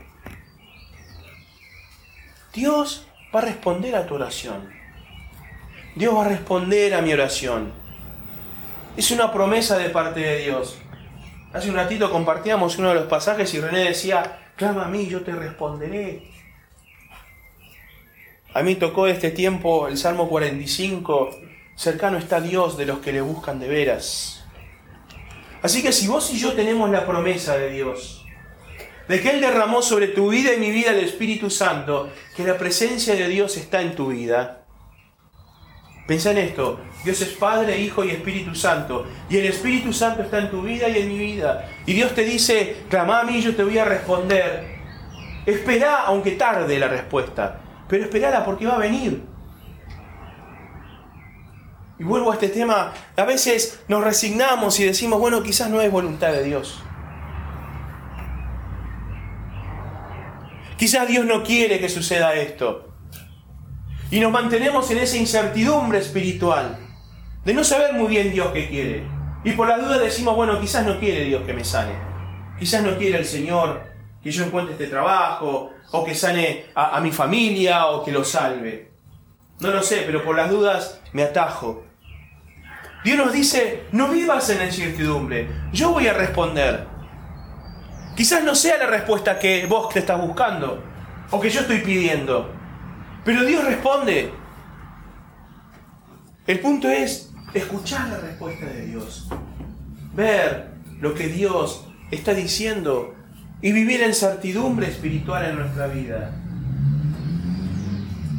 Dios 2.52 3.06
va 3.34 3.40
a 3.40 3.44
responder 3.44 3.94
a 3.94 4.06
tu 4.06 4.14
oración. 4.16 4.68
Dios 5.94 6.14
va 6.14 6.24
a 6.24 6.28
responder 6.28 6.94
a 6.94 7.02
mi 7.02 7.12
oración. 7.12 7.72
Es 8.96 9.10
una 9.10 9.32
promesa 9.32 9.78
de 9.78 9.90
parte 9.90 10.20
de 10.20 10.38
Dios. 10.44 10.78
Hace 11.52 11.68
un 11.68 11.76
ratito 11.76 12.10
compartíamos 12.10 12.78
uno 12.78 12.90
de 12.90 12.96
los 12.96 13.06
pasajes 13.06 13.52
y 13.54 13.60
René 13.60 13.84
decía, 13.84 14.52
clama 14.56 14.84
a 14.84 14.88
mí, 14.88 15.06
yo 15.06 15.22
te 15.22 15.32
responderé. 15.32 16.30
A 18.52 18.62
mí 18.62 18.74
tocó 18.74 19.06
este 19.06 19.30
tiempo 19.30 19.86
el 19.86 19.96
Salmo 19.96 20.28
45, 20.28 21.30
cercano 21.76 22.18
está 22.18 22.40
Dios 22.40 22.76
de 22.76 22.86
los 22.86 22.98
que 22.98 23.12
le 23.12 23.20
buscan 23.20 23.60
de 23.60 23.68
veras. 23.68 24.39
Así 25.62 25.82
que 25.82 25.92
si 25.92 26.06
vos 26.06 26.32
y 26.32 26.38
yo 26.38 26.52
tenemos 26.54 26.90
la 26.90 27.06
promesa 27.06 27.56
de 27.56 27.70
Dios, 27.70 28.24
de 29.08 29.20
que 29.20 29.30
Él 29.30 29.40
derramó 29.40 29.82
sobre 29.82 30.08
tu 30.08 30.30
vida 30.30 30.54
y 30.54 30.58
mi 30.58 30.70
vida 30.70 30.90
el 30.90 31.04
Espíritu 31.04 31.50
Santo, 31.50 32.10
que 32.36 32.44
la 32.44 32.56
presencia 32.56 33.14
de 33.14 33.28
Dios 33.28 33.56
está 33.56 33.82
en 33.82 33.94
tu 33.94 34.08
vida, 34.08 34.60
Pensá 36.10 36.32
en 36.32 36.38
esto, 36.38 36.80
Dios 37.04 37.20
es 37.22 37.28
Padre, 37.34 37.78
Hijo 37.78 38.04
y 38.04 38.10
Espíritu 38.10 38.52
Santo. 38.52 39.06
Y 39.28 39.36
el 39.36 39.46
Espíritu 39.46 39.92
Santo 39.92 40.22
está 40.22 40.40
en 40.40 40.50
tu 40.50 40.60
vida 40.62 40.88
y 40.88 40.98
en 40.98 41.08
mi 41.08 41.16
vida. 41.16 41.70
Y 41.86 41.92
Dios 41.92 42.16
te 42.16 42.24
dice, 42.24 42.78
clama 42.88 43.20
a 43.20 43.22
mí, 43.22 43.40
yo 43.40 43.54
te 43.54 43.62
voy 43.62 43.78
a 43.78 43.84
responder. 43.84 44.74
Espera, 45.46 46.00
aunque 46.06 46.32
tarde 46.32 46.80
la 46.80 46.88
respuesta. 46.88 47.60
Pero 47.88 48.02
esperala 48.02 48.44
porque 48.44 48.66
va 48.66 48.74
a 48.74 48.78
venir. 48.78 49.22
Y 52.00 52.02
vuelvo 52.02 52.30
a 52.30 52.34
este 52.34 52.48
tema, 52.48 52.94
a 53.14 53.24
veces 53.24 53.82
nos 53.86 54.02
resignamos 54.02 54.80
y 54.80 54.84
decimos, 54.84 55.20
bueno, 55.20 55.42
quizás 55.42 55.68
no 55.68 55.82
es 55.82 55.92
voluntad 55.92 56.32
de 56.32 56.42
Dios. 56.42 56.82
Quizás 60.78 61.06
Dios 61.06 61.26
no 61.26 61.42
quiere 61.42 61.78
que 61.78 61.90
suceda 61.90 62.32
esto. 62.32 62.94
Y 64.10 64.18
nos 64.18 64.32
mantenemos 64.32 64.90
en 64.90 64.96
esa 64.96 65.18
incertidumbre 65.18 65.98
espiritual, 65.98 66.78
de 67.44 67.52
no 67.52 67.62
saber 67.64 67.92
muy 67.92 68.08
bien 68.08 68.32
Dios 68.32 68.50
qué 68.54 68.70
quiere. 68.70 69.06
Y 69.44 69.52
por 69.52 69.68
la 69.68 69.76
duda 69.76 69.98
decimos, 69.98 70.34
bueno, 70.34 70.58
quizás 70.58 70.86
no 70.86 70.98
quiere 70.98 71.24
Dios 71.24 71.42
que 71.44 71.52
me 71.52 71.64
sane. 71.64 71.92
Quizás 72.58 72.82
no 72.82 72.96
quiere 72.96 73.18
el 73.18 73.26
Señor 73.26 73.82
que 74.22 74.30
yo 74.30 74.46
encuentre 74.46 74.72
este 74.72 74.86
trabajo, 74.86 75.68
o 75.90 76.04
que 76.04 76.14
sane 76.14 76.64
a, 76.74 76.96
a 76.96 77.00
mi 77.02 77.12
familia, 77.12 77.88
o 77.88 78.02
que 78.02 78.10
lo 78.10 78.24
salve. 78.24 78.90
No 79.58 79.70
lo 79.70 79.82
sé, 79.82 80.04
pero 80.06 80.24
por 80.24 80.34
las 80.34 80.48
dudas 80.48 81.02
me 81.12 81.24
atajo. 81.24 81.89
Dios 83.04 83.16
nos 83.16 83.32
dice, 83.32 83.84
no 83.92 84.08
vivas 84.08 84.50
en 84.50 84.58
la 84.58 84.66
incertidumbre, 84.66 85.48
yo 85.72 85.92
voy 85.92 86.06
a 86.06 86.12
responder. 86.12 86.86
Quizás 88.14 88.44
no 88.44 88.54
sea 88.54 88.76
la 88.76 88.86
respuesta 88.86 89.38
que 89.38 89.66
vos 89.66 89.88
te 89.88 90.00
estás 90.00 90.20
buscando, 90.20 90.82
o 91.30 91.40
que 91.40 91.48
yo 91.48 91.60
estoy 91.60 91.78
pidiendo, 91.78 92.52
pero 93.24 93.44
Dios 93.44 93.64
responde. 93.64 94.32
El 96.46 96.58
punto 96.60 96.88
es 96.88 97.30
escuchar 97.54 98.08
la 98.08 98.18
respuesta 98.18 98.66
de 98.66 98.86
Dios. 98.86 99.28
Ver 100.14 100.70
lo 101.00 101.14
que 101.14 101.28
Dios 101.28 101.86
está 102.10 102.34
diciendo 102.34 103.14
y 103.62 103.72
vivir 103.72 104.02
en 104.02 104.14
certidumbre 104.14 104.88
espiritual 104.88 105.44
en 105.44 105.56
nuestra 105.56 105.86
vida. 105.86 106.32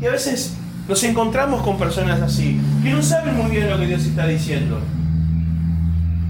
Y 0.01 0.05
a 0.07 0.11
veces 0.11 0.57
nos 0.87 1.03
encontramos 1.03 1.61
con 1.61 1.77
personas 1.77 2.21
así, 2.21 2.59
que 2.83 2.89
no 2.89 3.01
saben 3.01 3.35
muy 3.35 3.51
bien 3.51 3.69
lo 3.69 3.77
que 3.77 3.87
Dios 3.87 4.05
está 4.05 4.27
diciendo, 4.27 4.79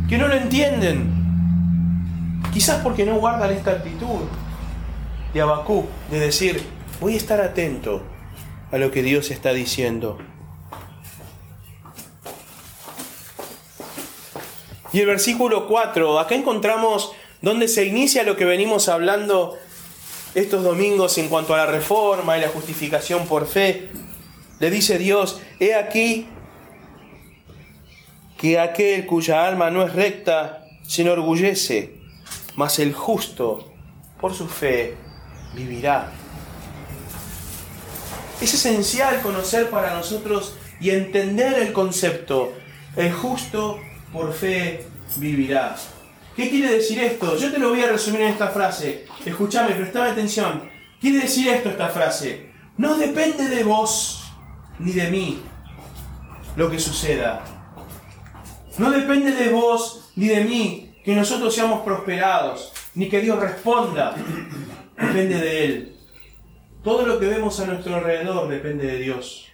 que 0.08 0.18
no 0.18 0.28
lo 0.28 0.36
entienden, 0.36 1.12
quizás 2.54 2.82
porque 2.84 3.06
no 3.06 3.16
guardan 3.16 3.52
esta 3.52 3.72
actitud 3.72 4.22
de 5.34 5.42
Abacú, 5.42 5.86
de 6.10 6.20
decir, 6.20 6.62
voy 7.00 7.14
a 7.14 7.18
estar 7.18 7.40
atento 7.42 8.04
a 8.72 8.78
lo 8.78 8.92
que 8.92 9.04
Dios 9.04 9.32
está 9.32 9.54
diciendo. 9.54 10.18
Y 14.94 15.00
el 15.00 15.06
versículo 15.06 15.68
4, 15.68 16.20
acá 16.20 16.36
encontramos 16.36 17.14
donde 17.42 17.68
se 17.68 17.86
inicia 17.86 18.24
lo 18.24 18.36
que 18.36 18.46
venimos 18.46 18.90
hablando 18.90 19.58
estos 20.36 20.64
domingos 20.64 21.18
en 21.18 21.28
cuanto 21.28 21.54
a 21.54 21.58
la 21.58 21.66
reforma 21.66 22.38
y 22.38 22.42
la 22.42 22.50
justificación 22.50 23.26
por 23.26 23.48
fe. 23.48 23.90
Le 24.62 24.70
dice 24.70 25.00
Dios, 25.00 25.42
he 25.60 25.74
aquí 25.74 26.28
que 28.38 28.60
aquel 28.60 29.08
cuya 29.08 29.48
alma 29.48 29.72
no 29.72 29.82
es 29.82 29.92
recta 29.92 30.68
se 30.84 31.02
enorgullece, 31.02 31.96
mas 32.56 32.78
el 32.78 32.94
justo 32.94 33.74
por 34.20 34.36
su 34.36 34.48
fe 34.48 34.96
vivirá. 35.56 36.12
Es 38.40 38.54
esencial 38.54 39.24
conocer 39.24 39.72
para 39.72 39.96
nosotros 39.96 40.54
y 40.80 40.92
entender 40.92 41.56
el 41.56 41.74
concepto, 41.74 42.54
el 42.96 43.12
justo 43.12 43.80
por 44.14 44.32
fe 44.32 44.86
vivirá. 45.16 45.76
¿Qué 46.36 46.52
quiere 46.52 46.76
decir 46.76 47.00
esto? 47.00 47.36
Yo 47.36 47.52
te 47.52 47.58
lo 47.58 47.70
voy 47.70 47.82
a 47.82 47.92
resumir 47.92 48.22
en 48.22 48.28
esta 48.28 48.50
frase. 48.50 49.08
Escúchame, 49.26 49.74
prestame 49.74 50.12
atención. 50.12 50.70
Quiere 51.00 51.22
decir 51.22 51.48
esto 51.48 51.70
esta 51.70 51.90
frase. 51.90 52.52
No 52.78 52.96
depende 52.96 53.50
de 53.50 53.64
vos 53.64 54.21
ni 54.82 54.92
de 54.92 55.10
mí 55.10 55.42
lo 56.56 56.70
que 56.70 56.80
suceda. 56.80 57.44
No 58.78 58.92
depende 58.92 59.32
de 59.32 59.50
vos 59.50 60.12
ni 60.16 60.28
de 60.28 60.44
mí 60.44 60.96
que 61.04 61.16
nosotros 61.16 61.54
seamos 61.54 61.82
prosperados, 61.82 62.74
ni 62.96 63.10
que 63.10 63.22
Dios 63.22 63.40
responda. 63.40 64.16
Depende 64.98 65.40
de 65.40 65.66
Él. 65.66 65.96
Todo 66.84 67.06
lo 67.06 67.20
que 67.20 67.28
vemos 67.28 67.60
a 67.60 67.66
nuestro 67.66 67.96
alrededor 67.96 68.50
depende 68.50 68.88
de 68.88 68.98
Dios. 68.98 69.48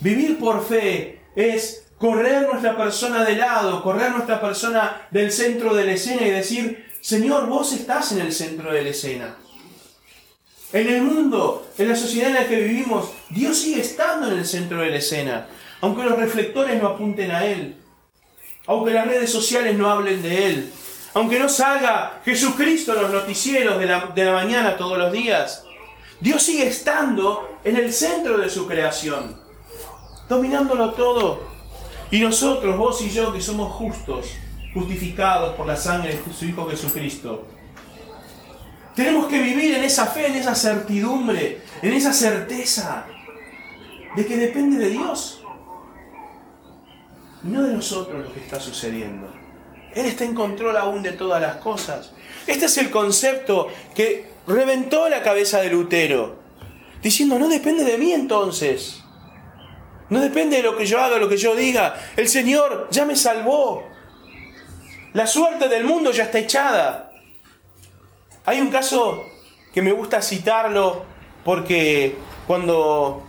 Vivir 0.00 0.38
por 0.38 0.64
fe 0.64 1.22
es 1.34 1.86
correr 1.98 2.46
nuestra 2.46 2.76
persona 2.76 3.24
de 3.24 3.36
lado, 3.36 3.82
correr 3.82 4.12
nuestra 4.12 4.40
persona 4.40 5.08
del 5.10 5.32
centro 5.32 5.74
de 5.74 5.84
la 5.84 5.92
escena 5.92 6.26
y 6.26 6.30
decir, 6.30 6.86
Señor, 7.00 7.48
vos 7.48 7.72
estás 7.72 8.12
en 8.12 8.20
el 8.20 8.32
centro 8.32 8.72
de 8.72 8.82
la 8.82 8.90
escena. 8.90 9.36
En 10.72 10.88
el 10.88 11.02
mundo, 11.02 11.66
en 11.78 11.88
la 11.88 11.96
sociedad 11.96 12.28
en 12.28 12.34
la 12.34 12.46
que 12.46 12.60
vivimos, 12.60 13.10
Dios 13.30 13.58
sigue 13.58 13.82
estando 13.82 14.30
en 14.30 14.38
el 14.38 14.46
centro 14.46 14.80
de 14.80 14.90
la 14.90 14.96
escena, 14.96 15.46
aunque 15.80 16.02
los 16.02 16.18
reflectores 16.18 16.80
no 16.80 16.88
apunten 16.88 17.30
a 17.30 17.44
Él, 17.44 17.76
aunque 18.66 18.92
las 18.92 19.06
redes 19.06 19.30
sociales 19.30 19.76
no 19.76 19.90
hablen 19.90 20.22
de 20.22 20.46
Él, 20.46 20.72
aunque 21.12 21.38
no 21.38 21.48
salga 21.48 22.20
Jesucristo 22.24 22.94
en 22.94 23.02
los 23.02 23.12
noticieros 23.12 23.78
de 23.78 23.86
la, 23.86 24.06
de 24.14 24.24
la 24.24 24.32
mañana 24.32 24.76
todos 24.76 24.96
los 24.96 25.12
días. 25.12 25.64
Dios 26.20 26.42
sigue 26.42 26.66
estando 26.66 27.58
en 27.64 27.76
el 27.76 27.92
centro 27.92 28.38
de 28.38 28.48
su 28.48 28.66
creación, 28.66 29.38
dominándolo 30.28 30.92
todo. 30.92 31.42
Y 32.10 32.20
nosotros, 32.20 32.76
vos 32.78 33.00
y 33.02 33.10
yo, 33.10 33.32
que 33.32 33.42
somos 33.42 33.72
justos, 33.72 34.26
justificados 34.72 35.54
por 35.54 35.66
la 35.66 35.76
sangre 35.76 36.14
de 36.14 36.32
su 36.32 36.46
Hijo 36.46 36.66
Jesucristo, 36.68 37.46
tenemos 38.96 39.26
que 39.26 39.40
vivir 39.40 39.74
en 39.74 39.84
esa 39.84 40.06
fe, 40.06 40.26
en 40.28 40.36
esa 40.36 40.54
certidumbre, 40.54 41.60
en 41.82 41.92
esa 41.92 42.12
certeza 42.12 43.06
de 44.18 44.26
que 44.26 44.36
depende 44.36 44.78
de 44.78 44.90
Dios. 44.90 45.40
No 47.44 47.62
de 47.62 47.72
nosotros 47.72 48.24
lo 48.24 48.32
que 48.34 48.40
está 48.40 48.58
sucediendo. 48.58 49.32
Él 49.94 50.06
está 50.06 50.24
en 50.24 50.34
control 50.34 50.76
aún 50.76 51.04
de 51.04 51.12
todas 51.12 51.40
las 51.40 51.58
cosas. 51.58 52.12
Este 52.48 52.66
es 52.66 52.78
el 52.78 52.90
concepto 52.90 53.68
que 53.94 54.28
reventó 54.48 55.08
la 55.08 55.22
cabeza 55.22 55.60
de 55.60 55.70
Lutero, 55.70 56.40
diciendo, 57.00 57.38
no 57.38 57.48
depende 57.48 57.84
de 57.84 57.96
mí 57.96 58.12
entonces. 58.12 59.04
No 60.10 60.20
depende 60.20 60.56
de 60.56 60.62
lo 60.64 60.76
que 60.76 60.84
yo 60.84 61.00
haga, 61.00 61.18
lo 61.18 61.28
que 61.28 61.36
yo 61.36 61.54
diga. 61.54 61.94
El 62.16 62.28
Señor 62.28 62.88
ya 62.90 63.04
me 63.04 63.14
salvó. 63.14 63.84
La 65.12 65.28
suerte 65.28 65.68
del 65.68 65.84
mundo 65.84 66.10
ya 66.10 66.24
está 66.24 66.40
echada. 66.40 67.12
Hay 68.44 68.60
un 68.60 68.70
caso 68.70 69.26
que 69.72 69.80
me 69.80 69.92
gusta 69.92 70.22
citarlo 70.22 71.04
porque 71.44 72.16
cuando 72.48 73.27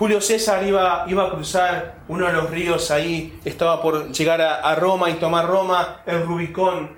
Julio 0.00 0.22
César 0.22 0.66
iba, 0.66 1.04
iba 1.08 1.26
a 1.26 1.30
cruzar 1.30 1.96
uno 2.08 2.26
de 2.26 2.32
los 2.32 2.48
ríos 2.48 2.90
ahí, 2.90 3.38
estaba 3.44 3.82
por 3.82 4.10
llegar 4.10 4.40
a, 4.40 4.74
Roma 4.74 5.10
y 5.10 5.16
tomar 5.16 5.46
Roma, 5.46 6.00
el 6.06 6.22
Rubicón, 6.22 6.96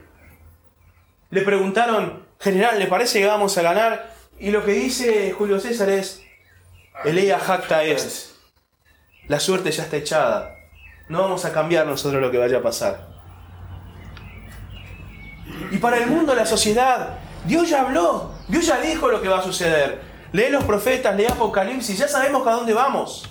le 1.30 1.40
preguntaron, 1.40 2.24
general, 2.38 2.78
¿le 2.78 2.86
parece 2.86 3.18
que 3.18 3.26
vamos 3.26 3.58
a 3.58 3.62
ganar? 3.62 4.14
Y 4.38 4.52
lo 4.52 4.64
que 4.64 4.74
dice 4.74 5.34
Julio 5.36 5.58
César 5.58 5.90
es, 5.90 6.22
Elea 7.04 7.40
jacta 7.40 7.82
est. 7.82 8.36
La 9.26 9.40
suerte 9.40 9.72
ya 9.72 9.82
está 9.82 9.96
echada. 9.96 10.54
No 11.08 11.22
vamos 11.22 11.44
a 11.44 11.52
cambiar 11.52 11.88
nosotros 11.88 12.22
lo 12.22 12.30
que 12.30 12.38
vaya 12.38 12.58
a 12.58 12.62
pasar. 12.62 13.08
Y 15.72 15.78
para 15.78 15.98
el 15.98 16.06
mundo, 16.06 16.36
la 16.36 16.46
sociedad, 16.46 17.18
Dios 17.46 17.68
ya 17.68 17.80
habló, 17.80 18.30
Dios 18.46 18.64
ya 18.64 18.80
dijo 18.80 19.08
lo 19.08 19.20
que 19.20 19.26
va 19.26 19.40
a 19.40 19.42
suceder. 19.42 20.11
Lee 20.32 20.48
los 20.50 20.64
profetas, 20.64 21.14
lee 21.14 21.26
Apocalipsis, 21.26 21.98
ya 21.98 22.08
sabemos 22.08 22.46
a 22.46 22.52
dónde 22.52 22.72
vamos. 22.72 23.28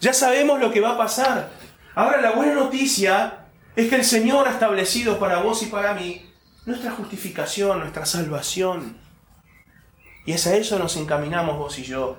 Ya 0.00 0.12
sabemos 0.12 0.60
lo 0.60 0.70
que 0.70 0.80
va 0.80 0.92
a 0.92 0.98
pasar. 0.98 1.50
Ahora 1.94 2.20
la 2.20 2.30
buena 2.30 2.54
noticia 2.54 3.46
es 3.74 3.88
que 3.88 3.96
el 3.96 4.04
Señor 4.04 4.46
ha 4.46 4.52
establecido 4.52 5.18
para 5.18 5.40
vos 5.40 5.62
y 5.62 5.66
para 5.66 5.94
mí 5.94 6.24
nuestra 6.64 6.92
justificación, 6.92 7.80
nuestra 7.80 8.06
salvación. 8.06 8.98
Y 10.26 10.32
es 10.32 10.46
a 10.46 10.54
eso 10.54 10.78
nos 10.78 10.96
encaminamos 10.96 11.58
vos 11.58 11.78
y 11.78 11.82
yo. 11.82 12.16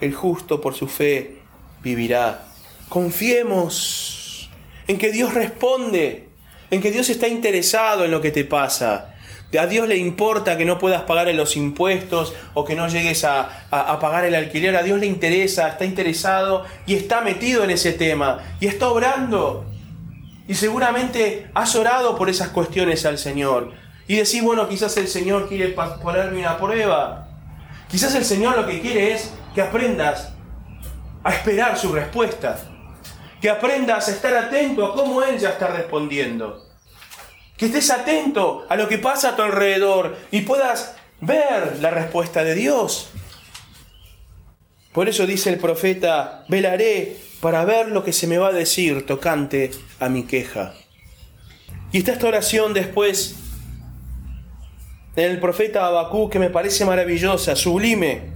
El 0.00 0.14
justo 0.14 0.60
por 0.60 0.74
su 0.74 0.88
fe 0.88 1.42
vivirá. 1.82 2.46
Confiemos 2.88 4.48
en 4.86 4.96
que 4.96 5.12
Dios 5.12 5.34
responde, 5.34 6.30
en 6.70 6.80
que 6.80 6.90
Dios 6.90 7.10
está 7.10 7.28
interesado 7.28 8.06
en 8.06 8.10
lo 8.10 8.22
que 8.22 8.30
te 8.30 8.44
pasa. 8.44 9.09
A 9.58 9.66
Dios 9.66 9.88
le 9.88 9.96
importa 9.96 10.56
que 10.56 10.64
no 10.64 10.78
puedas 10.78 11.02
pagar 11.02 11.26
los 11.34 11.56
impuestos 11.56 12.34
o 12.54 12.64
que 12.64 12.76
no 12.76 12.86
llegues 12.86 13.24
a, 13.24 13.66
pagar 14.00 14.24
el 14.24 14.36
alquiler. 14.36 14.76
A 14.76 14.82
Dios 14.82 15.00
le 15.00 15.06
interesa, 15.06 15.68
está 15.68 15.84
interesado 15.84 16.64
y 16.86 16.94
está 16.94 17.20
metido 17.20 17.64
en 17.64 17.70
ese 17.70 17.92
tema 17.92 18.38
y 18.60 18.66
está 18.66 18.88
obrando. 18.88 19.64
Y 20.46 20.54
seguramente 20.54 21.50
has 21.54 21.74
orado 21.74 22.16
por 22.16 22.30
esas 22.30 22.50
cuestiones 22.50 23.04
al 23.06 23.18
Señor. 23.18 23.72
Y 24.06 24.16
decís, 24.16 24.42
bueno, 24.42 24.68
quizás 24.68 24.96
el 24.96 25.08
Señor 25.08 25.48
quiere 25.48 25.74
ponerme 26.02 26.40
una 26.40 26.56
prueba. 26.56 27.28
Quizás 27.88 28.14
el 28.14 28.24
Señor 28.24 28.56
lo 28.56 28.66
que 28.66 28.80
quiere 28.80 29.12
es 29.12 29.32
que 29.54 29.62
aprendas 29.62 30.32
a 31.24 31.32
esperar 31.32 31.76
su 31.76 31.92
respuesta. 31.92 32.56
Que 33.40 33.50
aprendas 33.50 34.08
a 34.08 34.12
estar 34.12 34.34
atento 34.34 34.86
a 34.86 34.94
cómo 34.94 35.22
Él 35.22 35.38
ya 35.38 35.50
está 35.50 35.68
respondiendo. 35.68 36.69
Que 37.60 37.66
estés 37.66 37.90
atento 37.90 38.64
a 38.70 38.76
lo 38.76 38.88
que 38.88 38.96
pasa 38.96 39.28
a 39.28 39.36
tu 39.36 39.42
alrededor 39.42 40.16
y 40.30 40.40
puedas 40.40 40.96
ver 41.20 41.76
la 41.82 41.90
respuesta 41.90 42.42
de 42.42 42.54
Dios. 42.54 43.10
Por 44.92 45.10
eso 45.10 45.26
dice 45.26 45.50
el 45.50 45.58
profeta, 45.58 46.46
velaré 46.48 47.18
para 47.42 47.66
ver 47.66 47.90
lo 47.90 48.02
que 48.02 48.14
se 48.14 48.26
me 48.26 48.38
va 48.38 48.48
a 48.48 48.52
decir 48.52 49.04
tocante 49.04 49.72
a 49.98 50.08
mi 50.08 50.22
queja. 50.22 50.72
Y 51.92 51.98
está 51.98 52.12
esta 52.12 52.28
oración 52.28 52.72
después 52.72 53.36
en 55.14 55.30
el 55.30 55.38
profeta 55.38 55.86
Abacú 55.86 56.30
que 56.30 56.38
me 56.38 56.48
parece 56.48 56.86
maravillosa, 56.86 57.56
sublime, 57.56 58.32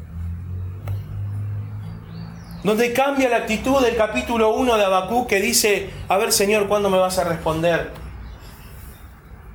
donde 2.62 2.92
cambia 2.92 3.30
la 3.30 3.38
actitud 3.38 3.80
del 3.82 3.96
capítulo 3.96 4.54
1 4.54 4.76
de 4.76 4.84
Abacú 4.84 5.26
que 5.26 5.40
dice, 5.40 5.88
a 6.08 6.18
ver 6.18 6.30
Señor, 6.30 6.68
¿cuándo 6.68 6.90
me 6.90 6.98
vas 6.98 7.18
a 7.18 7.24
responder? 7.24 8.03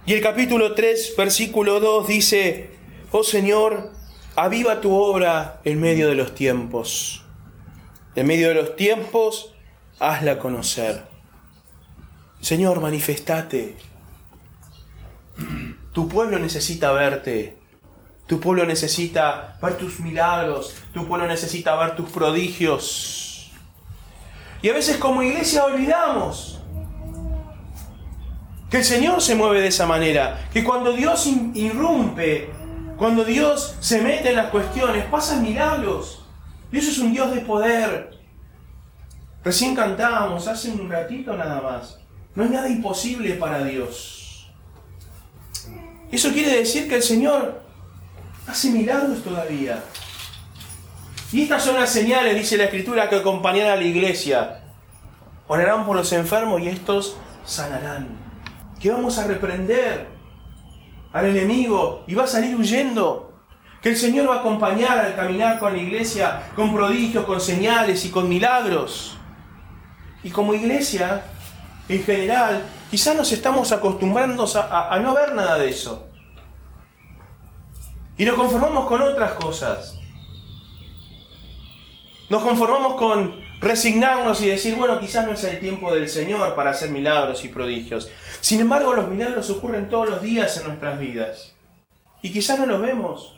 Y 0.09 0.13
el 0.13 0.21
capítulo 0.21 0.73
3, 0.73 1.13
versículo 1.15 1.79
2 1.79 2.07
dice, 2.07 2.71
oh 3.11 3.23
Señor, 3.23 3.91
aviva 4.35 4.81
tu 4.81 4.91
obra 4.95 5.61
en 5.63 5.79
medio 5.79 6.07
de 6.07 6.15
los 6.15 6.33
tiempos. 6.33 7.23
En 8.15 8.25
medio 8.25 8.47
de 8.47 8.55
los 8.55 8.75
tiempos, 8.75 9.53
hazla 9.99 10.39
conocer. 10.39 11.03
Señor, 12.41 12.81
manifestate. 12.81 13.77
Tu 15.93 16.09
pueblo 16.09 16.39
necesita 16.39 16.91
verte. 16.91 17.59
Tu 18.25 18.39
pueblo 18.39 18.65
necesita 18.65 19.59
ver 19.61 19.77
tus 19.77 19.99
milagros. 19.99 20.73
Tu 20.91 21.07
pueblo 21.07 21.27
necesita 21.27 21.75
ver 21.75 21.95
tus 21.95 22.09
prodigios. 22.09 23.51
Y 24.63 24.69
a 24.69 24.73
veces 24.73 24.97
como 24.97 25.21
iglesia 25.21 25.65
olvidamos 25.65 26.58
que 28.69 28.77
el 28.77 28.83
Señor 28.83 29.21
se 29.21 29.35
mueve 29.35 29.61
de 29.61 29.67
esa 29.67 29.85
manera. 29.85 30.47
Que 30.53 30.63
cuando 30.63 30.93
Dios 30.93 31.27
irrumpe, 31.55 32.49
cuando 32.97 33.23
Dios 33.23 33.75
se 33.79 34.01
mete 34.01 34.29
en 34.29 34.35
las 34.35 34.51
cuestiones, 34.51 35.05
pasan 35.05 35.41
milagros. 35.41 36.25
Dios 36.71 36.87
es 36.87 36.97
un 36.99 37.11
Dios 37.11 37.33
de 37.33 37.41
poder. 37.41 38.19
Recién 39.43 39.75
cantábamos 39.75 40.47
hace 40.47 40.69
un 40.69 40.89
ratito 40.89 41.35
nada 41.35 41.61
más. 41.61 41.99
No 42.35 42.43
hay 42.43 42.49
nada 42.49 42.69
imposible 42.69 43.33
para 43.35 43.63
Dios. 43.63 44.51
Eso 46.11 46.31
quiere 46.31 46.57
decir 46.57 46.87
que 46.87 46.95
el 46.95 47.03
Señor 47.03 47.61
hace 48.47 48.69
milagros 48.69 49.23
todavía. 49.23 49.83
Y 51.31 51.43
estas 51.43 51.63
son 51.63 51.79
las 51.79 51.91
señales, 51.91 52.35
dice 52.35 52.57
la 52.57 52.65
Escritura, 52.65 53.09
que 53.09 53.17
acompañarán 53.17 53.73
a 53.73 53.75
la 53.75 53.83
iglesia. 53.83 54.61
Orarán 55.47 55.85
por 55.85 55.95
los 55.95 56.11
enfermos 56.11 56.61
y 56.61 56.67
estos 56.67 57.17
sanarán, 57.45 58.07
que 58.79 58.91
vamos 58.91 59.17
a 59.17 59.27
reprender 59.27 60.07
al 61.11 61.25
enemigo 61.25 62.03
y 62.07 62.15
va 62.15 62.23
a 62.23 62.27
salir 62.27 62.55
huyendo. 62.55 63.33
Que 63.81 63.89
el 63.89 63.97
Señor 63.97 64.29
va 64.29 64.35
a 64.35 64.39
acompañar 64.39 64.97
al 64.97 65.15
caminar 65.15 65.59
con 65.59 65.73
la 65.73 65.79
iglesia 65.79 66.49
con 66.55 66.73
prodigios, 66.73 67.25
con 67.25 67.39
señales 67.39 68.03
y 68.05 68.09
con 68.09 68.27
milagros. 68.27 69.17
Y 70.21 70.31
como 70.31 70.53
iglesia, 70.53 71.23
en 71.87 72.03
general, 72.03 72.63
quizás 72.91 73.15
nos 73.15 73.31
estamos 73.31 73.71
acostumbrando 73.71 74.45
a, 74.53 74.93
a 74.93 74.99
no 74.99 75.13
ver 75.13 75.33
nada 75.33 75.57
de 75.57 75.69
eso. 75.69 76.07
Y 78.17 78.25
nos 78.25 78.35
conformamos 78.35 78.85
con 78.85 79.01
otras 79.01 79.33
cosas. 79.33 79.97
Nos 82.29 82.43
conformamos 82.43 82.95
con 82.95 83.48
resignarnos 83.59 84.41
y 84.41 84.47
decir, 84.47 84.75
bueno, 84.75 84.99
quizás 84.99 85.25
no 85.25 85.33
es 85.33 85.43
el 85.43 85.59
tiempo 85.59 85.93
del 85.93 86.07
Señor 86.09 86.55
para 86.55 86.71
hacer 86.71 86.89
milagros 86.89 87.43
y 87.43 87.49
prodigios. 87.49 88.09
Sin 88.41 88.61
embargo, 88.61 88.93
los 88.93 89.09
milagros 89.09 89.49
ocurren 89.49 89.89
todos 89.89 90.09
los 90.09 90.21
días 90.21 90.57
en 90.57 90.67
nuestras 90.67 90.99
vidas. 90.99 91.53
Y 92.21 92.31
quizás 92.31 92.59
no 92.59 92.65
los 92.65 92.81
vemos. 92.81 93.35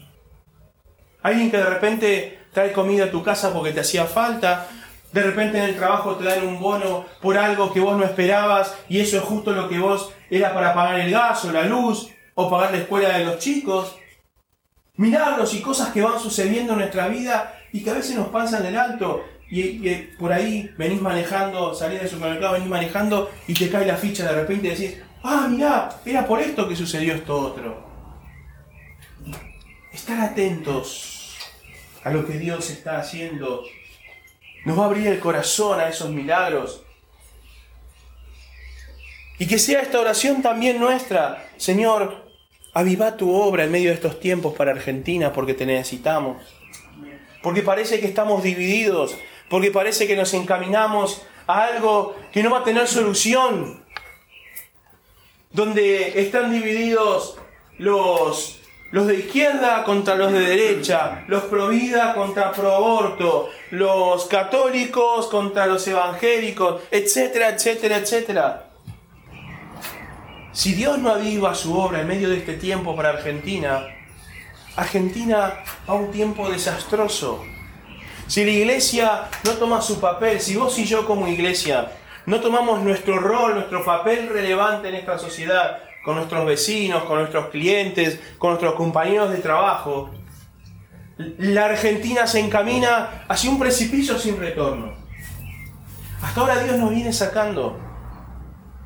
Alguien 1.23 1.51
que 1.51 1.57
de 1.57 1.65
repente 1.65 2.39
trae 2.53 2.71
comida 2.71 3.05
a 3.05 3.11
tu 3.11 3.23
casa 3.23 3.53
porque 3.53 3.71
te 3.71 3.81
hacía 3.81 4.05
falta, 4.05 4.67
de 5.11 5.23
repente 5.23 5.57
en 5.57 5.65
el 5.65 5.75
trabajo 5.75 6.15
te 6.15 6.23
dan 6.23 6.47
un 6.47 6.59
bono 6.59 7.05
por 7.21 7.37
algo 7.37 7.73
que 7.73 7.79
vos 7.79 7.97
no 7.97 8.05
esperabas 8.05 8.75
y 8.87 8.99
eso 8.99 9.17
es 9.17 9.23
justo 9.23 9.51
lo 9.51 9.67
que 9.67 9.77
vos 9.77 10.11
era 10.29 10.53
para 10.53 10.73
pagar 10.73 10.99
el 10.99 11.11
gas 11.11 11.43
o 11.45 11.51
la 11.51 11.63
luz 11.63 12.09
o 12.33 12.49
pagar 12.49 12.71
la 12.71 12.77
escuela 12.77 13.17
de 13.17 13.25
los 13.25 13.37
chicos. 13.37 13.95
Milagros 14.95 15.53
y 15.53 15.61
cosas 15.61 15.89
que 15.89 16.01
van 16.01 16.19
sucediendo 16.19 16.73
en 16.73 16.79
nuestra 16.79 17.07
vida 17.07 17.59
y 17.73 17.83
que 17.83 17.89
a 17.89 17.95
veces 17.95 18.15
nos 18.15 18.29
pasan 18.29 18.63
del 18.63 18.77
alto 18.77 19.25
y, 19.51 20.15
por 20.17 20.31
ahí 20.31 20.73
venís 20.77 21.01
manejando, 21.01 21.75
salís 21.75 21.99
del 21.99 22.09
supermercado, 22.09 22.53
venís 22.53 22.69
manejando 22.69 23.29
y 23.47 23.53
te 23.53 23.69
cae 23.69 23.85
la 23.85 23.97
ficha 23.97 24.25
de 24.25 24.41
repente 24.41 24.67
y 24.67 24.69
decís, 24.71 24.97
ah, 25.23 25.47
mirá, 25.49 25.89
era 26.05 26.25
por 26.25 26.39
esto 26.39 26.69
que 26.69 26.75
sucedió 26.75 27.13
esto 27.13 27.37
otro. 27.37 27.91
Estar 29.91 30.21
atentos 30.21 31.37
a 32.05 32.11
lo 32.11 32.25
que 32.25 32.39
Dios 32.39 32.69
está 32.69 32.97
haciendo 32.97 33.63
nos 34.63 34.79
va 34.79 34.83
a 34.83 34.85
abrir 34.85 35.07
el 35.07 35.19
corazón 35.19 35.81
a 35.81 35.89
esos 35.89 36.09
milagros. 36.09 36.83
Y 39.37 39.47
que 39.47 39.59
sea 39.59 39.81
esta 39.81 39.99
oración 39.99 40.41
también 40.41 40.79
nuestra. 40.79 41.49
Señor, 41.57 42.25
aviva 42.73 43.17
tu 43.17 43.33
obra 43.33 43.65
en 43.65 43.71
medio 43.71 43.89
de 43.89 43.95
estos 43.95 44.19
tiempos 44.21 44.53
para 44.53 44.71
Argentina 44.71 45.33
porque 45.33 45.55
te 45.55 45.65
necesitamos. 45.65 46.37
Porque 47.41 47.63
parece 47.63 47.99
que 47.99 48.07
estamos 48.07 48.43
divididos. 48.43 49.17
Porque 49.51 49.69
parece 49.69 50.07
que 50.07 50.15
nos 50.15 50.33
encaminamos 50.33 51.21
a 51.45 51.65
algo 51.65 52.15
que 52.31 52.41
no 52.41 52.49
va 52.49 52.59
a 52.59 52.63
tener 52.63 52.87
solución. 52.87 53.83
Donde 55.51 56.21
están 56.21 56.51
divididos 56.51 57.37
los 57.77 58.57
los 58.91 59.07
de 59.07 59.19
izquierda 59.19 59.85
contra 59.85 60.15
los 60.15 60.33
de 60.33 60.41
derecha, 60.41 61.23
los 61.27 61.43
pro 61.43 61.69
vida 61.69 62.13
contra 62.13 62.51
pro 62.51 62.75
aborto, 62.75 63.49
los 63.71 64.25
católicos 64.25 65.27
contra 65.27 65.65
los 65.65 65.87
evangélicos, 65.87 66.81
etcétera, 66.91 67.49
etcétera, 67.49 67.97
etcétera. 67.97 68.67
Si 70.51 70.73
Dios 70.73 70.97
no 70.99 71.09
aviva 71.09 71.55
su 71.55 71.77
obra 71.77 72.01
en 72.01 72.07
medio 72.07 72.29
de 72.29 72.37
este 72.37 72.55
tiempo 72.55 72.93
para 72.93 73.11
Argentina, 73.11 73.87
Argentina 74.75 75.63
va 75.89 75.93
a 75.93 75.93
un 75.93 76.11
tiempo 76.11 76.49
desastroso. 76.49 77.45
Si 78.31 78.45
la 78.45 78.51
iglesia 78.51 79.27
no 79.43 79.51
toma 79.55 79.81
su 79.81 79.99
papel, 79.99 80.39
si 80.39 80.55
vos 80.55 80.79
y 80.79 80.85
yo 80.85 81.05
como 81.05 81.27
iglesia 81.27 81.91
no 82.25 82.39
tomamos 82.39 82.81
nuestro 82.81 83.19
rol, 83.19 83.55
nuestro 83.55 83.83
papel 83.83 84.29
relevante 84.29 84.87
en 84.87 84.95
esta 84.95 85.19
sociedad, 85.19 85.79
con 86.05 86.15
nuestros 86.15 86.45
vecinos, 86.45 87.03
con 87.03 87.17
nuestros 87.19 87.47
clientes, 87.47 88.21
con 88.37 88.51
nuestros 88.51 88.75
compañeros 88.75 89.31
de 89.31 89.39
trabajo, 89.39 90.11
la 91.39 91.65
Argentina 91.65 92.25
se 92.25 92.39
encamina 92.39 93.25
hacia 93.27 93.49
un 93.49 93.59
precipicio 93.59 94.17
sin 94.17 94.39
retorno. 94.39 94.93
Hasta 96.21 96.39
ahora 96.39 96.63
Dios 96.63 96.77
nos 96.77 96.91
viene 96.91 97.11
sacando. 97.11 97.81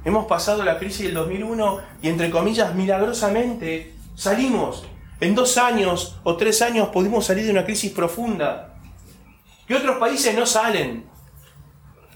Hemos 0.06 0.26
pasado 0.26 0.64
la 0.64 0.80
crisis 0.80 1.06
del 1.06 1.14
2001 1.14 1.78
y 2.02 2.08
entre 2.10 2.32
comillas 2.32 2.74
milagrosamente 2.74 3.94
salimos. 4.16 4.88
En 5.20 5.36
dos 5.36 5.60
años 5.60 6.20
o 6.24 6.36
tres 6.36 6.64
años 6.64 6.88
pudimos 6.88 7.28
salir 7.28 7.46
de 7.46 7.52
una 7.52 7.64
crisis 7.64 7.92
profunda. 7.92 8.72
Que 9.68 9.76
otros 9.76 9.98
países 9.98 10.36
no 10.36 10.46
salen. 10.46 11.06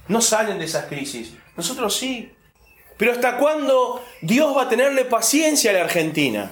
No 0.08 0.22
salen 0.22 0.60
de 0.60 0.66
esas 0.66 0.86
crisis. 0.86 1.34
Nosotros 1.56 1.96
sí. 1.96 2.32
Pero 2.98 3.12
¿hasta 3.12 3.38
cuándo 3.38 4.04
Dios 4.22 4.56
va 4.56 4.64
a 4.64 4.70
tenerle 4.70 5.06
paciencia 5.06 5.72
a 5.72 5.74
la 5.74 5.84
Argentina? 5.84 6.52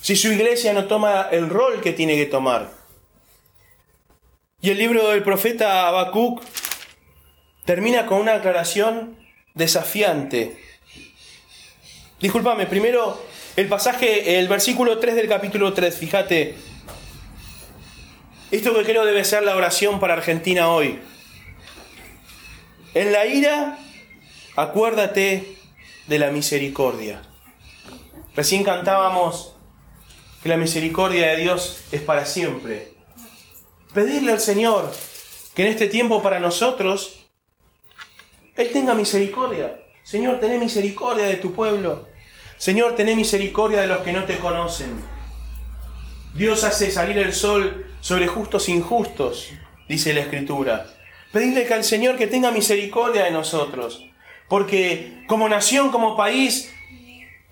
Si 0.00 0.16
su 0.16 0.32
iglesia 0.32 0.72
no 0.72 0.86
toma 0.86 1.28
el 1.30 1.48
rol 1.48 1.80
que 1.80 1.92
tiene 1.92 2.16
que 2.16 2.26
tomar. 2.26 2.70
Y 4.60 4.70
el 4.70 4.78
libro 4.78 5.08
del 5.10 5.22
profeta 5.22 5.88
Habacuc 5.88 6.42
termina 7.64 8.06
con 8.06 8.18
una 8.18 8.34
aclaración 8.34 9.16
desafiante. 9.54 10.58
Disculpame, 12.20 12.66
primero 12.66 13.22
el 13.56 13.68
pasaje, 13.68 14.38
el 14.38 14.48
versículo 14.48 14.98
3 14.98 15.14
del 15.14 15.28
capítulo 15.28 15.72
3, 15.72 15.96
fíjate. 15.96 16.54
Esto 18.50 18.72
que 18.72 18.84
creo 18.84 19.04
debe 19.04 19.24
ser 19.24 19.42
la 19.42 19.54
oración 19.54 20.00
para 20.00 20.14
Argentina 20.14 20.70
hoy. 20.70 20.98
En 22.94 23.12
la 23.12 23.26
ira 23.26 23.78
acuérdate 24.56 25.58
de 26.06 26.18
la 26.18 26.30
misericordia. 26.30 27.20
Recién 28.34 28.64
cantábamos 28.64 29.54
que 30.42 30.48
la 30.48 30.56
misericordia 30.56 31.26
de 31.28 31.36
Dios 31.36 31.84
es 31.92 32.00
para 32.00 32.24
siempre. 32.24 32.94
Pedirle 33.92 34.32
al 34.32 34.40
Señor 34.40 34.90
que 35.54 35.66
en 35.66 35.68
este 35.68 35.86
tiempo 35.86 36.22
para 36.22 36.40
nosotros, 36.40 37.26
Él 38.56 38.70
tenga 38.72 38.94
misericordia. 38.94 39.78
Señor, 40.04 40.40
tené 40.40 40.58
misericordia 40.58 41.26
de 41.26 41.36
tu 41.36 41.52
pueblo. 41.52 42.08
Señor, 42.56 42.96
tené 42.96 43.14
misericordia 43.14 43.82
de 43.82 43.88
los 43.88 43.98
que 43.98 44.12
no 44.12 44.24
te 44.24 44.38
conocen. 44.38 45.17
Dios 46.38 46.62
hace 46.62 46.92
salir 46.92 47.18
el 47.18 47.34
sol 47.34 47.84
sobre 48.00 48.28
justos 48.28 48.68
e 48.68 48.70
injustos, 48.70 49.48
dice 49.88 50.14
la 50.14 50.20
Escritura. 50.20 50.86
Pedirle 51.32 51.66
que 51.66 51.74
al 51.74 51.82
Señor 51.82 52.16
que 52.16 52.28
tenga 52.28 52.52
misericordia 52.52 53.24
de 53.24 53.32
nosotros. 53.32 54.04
Porque 54.48 55.24
como 55.26 55.48
nación, 55.48 55.90
como 55.90 56.16
país, 56.16 56.72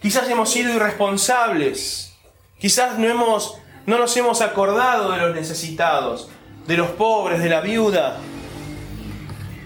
quizás 0.01 0.31
hemos 0.31 0.51
sido 0.51 0.73
irresponsables. 0.73 2.17
Quizás 2.61 2.97
no, 2.97 3.09
hemos, 3.09 3.59
no 3.87 3.99
nos 3.99 4.17
hemos 4.17 4.41
acordado 4.41 5.11
de 5.11 5.19
los 5.19 5.35
necesitados, 5.35 6.31
de 6.69 6.77
los 6.77 6.91
pobres, 6.91 7.41
de 7.41 7.49
la 7.49 7.63
viuda. 7.63 8.19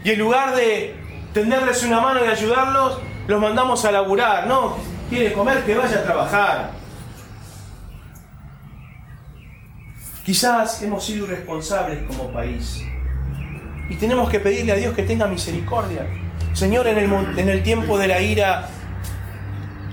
Y 0.02 0.12
en 0.12 0.18
lugar 0.18 0.56
de 0.56 0.94
tenderles 1.35 1.83
una 1.83 2.00
mano 2.00 2.24
y 2.24 2.28
ayudarlos, 2.28 2.98
los 3.28 3.38
mandamos 3.38 3.85
a 3.85 3.92
laburar. 3.92 4.46
No, 4.46 4.78
quiere 5.11 5.35
comer, 5.35 5.62
que 5.66 5.74
vaya 5.74 5.98
a 5.98 6.04
trabajar. 6.04 6.79
Quizás 10.30 10.80
hemos 10.84 11.04
sido 11.04 11.26
irresponsables 11.26 12.04
como 12.06 12.30
país. 12.30 12.84
Y 13.88 13.96
tenemos 13.96 14.30
que 14.30 14.38
pedirle 14.38 14.70
a 14.70 14.76
Dios 14.76 14.94
que 14.94 15.02
tenga 15.02 15.26
misericordia. 15.26 16.06
Señor, 16.52 16.86
en 16.86 16.98
el, 16.98 17.12
en 17.36 17.48
el 17.48 17.64
tiempo 17.64 17.98
de 17.98 18.06
la 18.06 18.22
ira, 18.22 18.68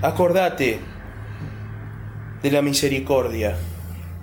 acordate 0.00 0.78
de 2.40 2.50
la 2.52 2.62
misericordia. 2.62 3.56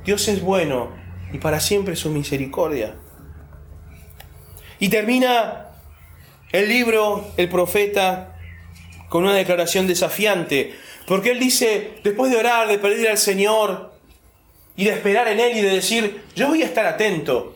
Dios 0.06 0.30
es 0.30 0.42
bueno 0.42 0.92
y 1.34 1.38
para 1.40 1.60
siempre 1.60 1.98
su 1.98 2.10
misericordia. 2.12 2.96
Y 4.80 4.88
termina 4.88 5.66
el 6.54 6.70
libro, 6.70 7.28
el 7.36 7.50
profeta, 7.50 8.38
con 9.10 9.26
una 9.26 9.34
declaración 9.34 9.86
desafiante, 9.86 10.76
porque 11.08 11.32
él 11.32 11.42
dice, 11.42 12.00
después 12.06 12.32
de 12.32 12.38
orar, 12.38 12.70
de 12.70 12.80
pedir 12.80 13.10
al 13.10 13.18
Señor 13.18 13.95
y 14.76 14.86
de 14.86 14.92
esperar 14.92 15.28
en 15.28 15.40
Él 15.40 15.58
y 15.58 15.62
de 15.62 15.70
decir, 15.70 16.24
yo 16.36 16.48
voy 16.48 16.62
a 16.62 16.66
estar 16.66 16.86
atento 16.86 17.56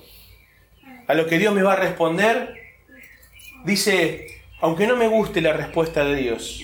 a 1.08 1.14
lo 1.14 1.26
que 1.26 1.40
Dios 1.40 1.54
me 1.54 1.64
va 1.64 1.74
a 1.74 1.78
responder, 1.78 2.54
dice, 3.66 4.42
aunque 4.62 4.88
no 4.88 4.96
me 4.96 5.08
guste 5.08 5.42
la 5.42 5.54
respuesta 5.54 6.04
de 6.04 6.16
Dios, 6.16 6.62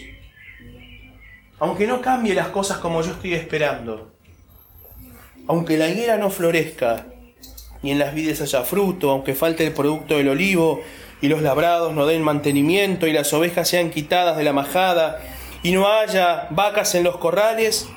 aunque 1.60 1.88
no 1.88 2.02
cambie 2.02 2.36
las 2.36 2.50
cosas 2.50 2.78
como 2.78 3.02
yo 3.02 3.12
estoy 3.12 3.34
esperando, 3.34 4.14
aunque 5.48 5.78
la 5.78 5.90
higuera 5.90 6.18
no 6.18 6.30
florezca, 6.30 7.08
ni 7.82 7.92
en 7.92 8.00
las 8.00 8.14
vides 8.14 8.42
haya 8.42 8.64
fruto, 8.64 9.12
aunque 9.12 9.36
falte 9.36 9.66
el 9.66 9.74
producto 9.74 10.18
del 10.18 10.30
olivo, 10.30 10.82
y 11.22 11.28
los 11.28 11.42
labrados 11.42 11.94
no 11.94 12.06
den 12.06 12.24
mantenimiento, 12.24 13.08
y 13.08 13.14
las 13.14 13.32
ovejas 13.34 13.68
sean 13.68 13.90
quitadas 13.90 14.38
de 14.38 14.44
la 14.44 14.54
majada, 14.54 15.22
y 15.64 15.72
no 15.72 15.88
haya 15.88 16.48
vacas 16.50 16.96
en 16.96 17.04
los 17.04 17.18
corrales, 17.18 17.88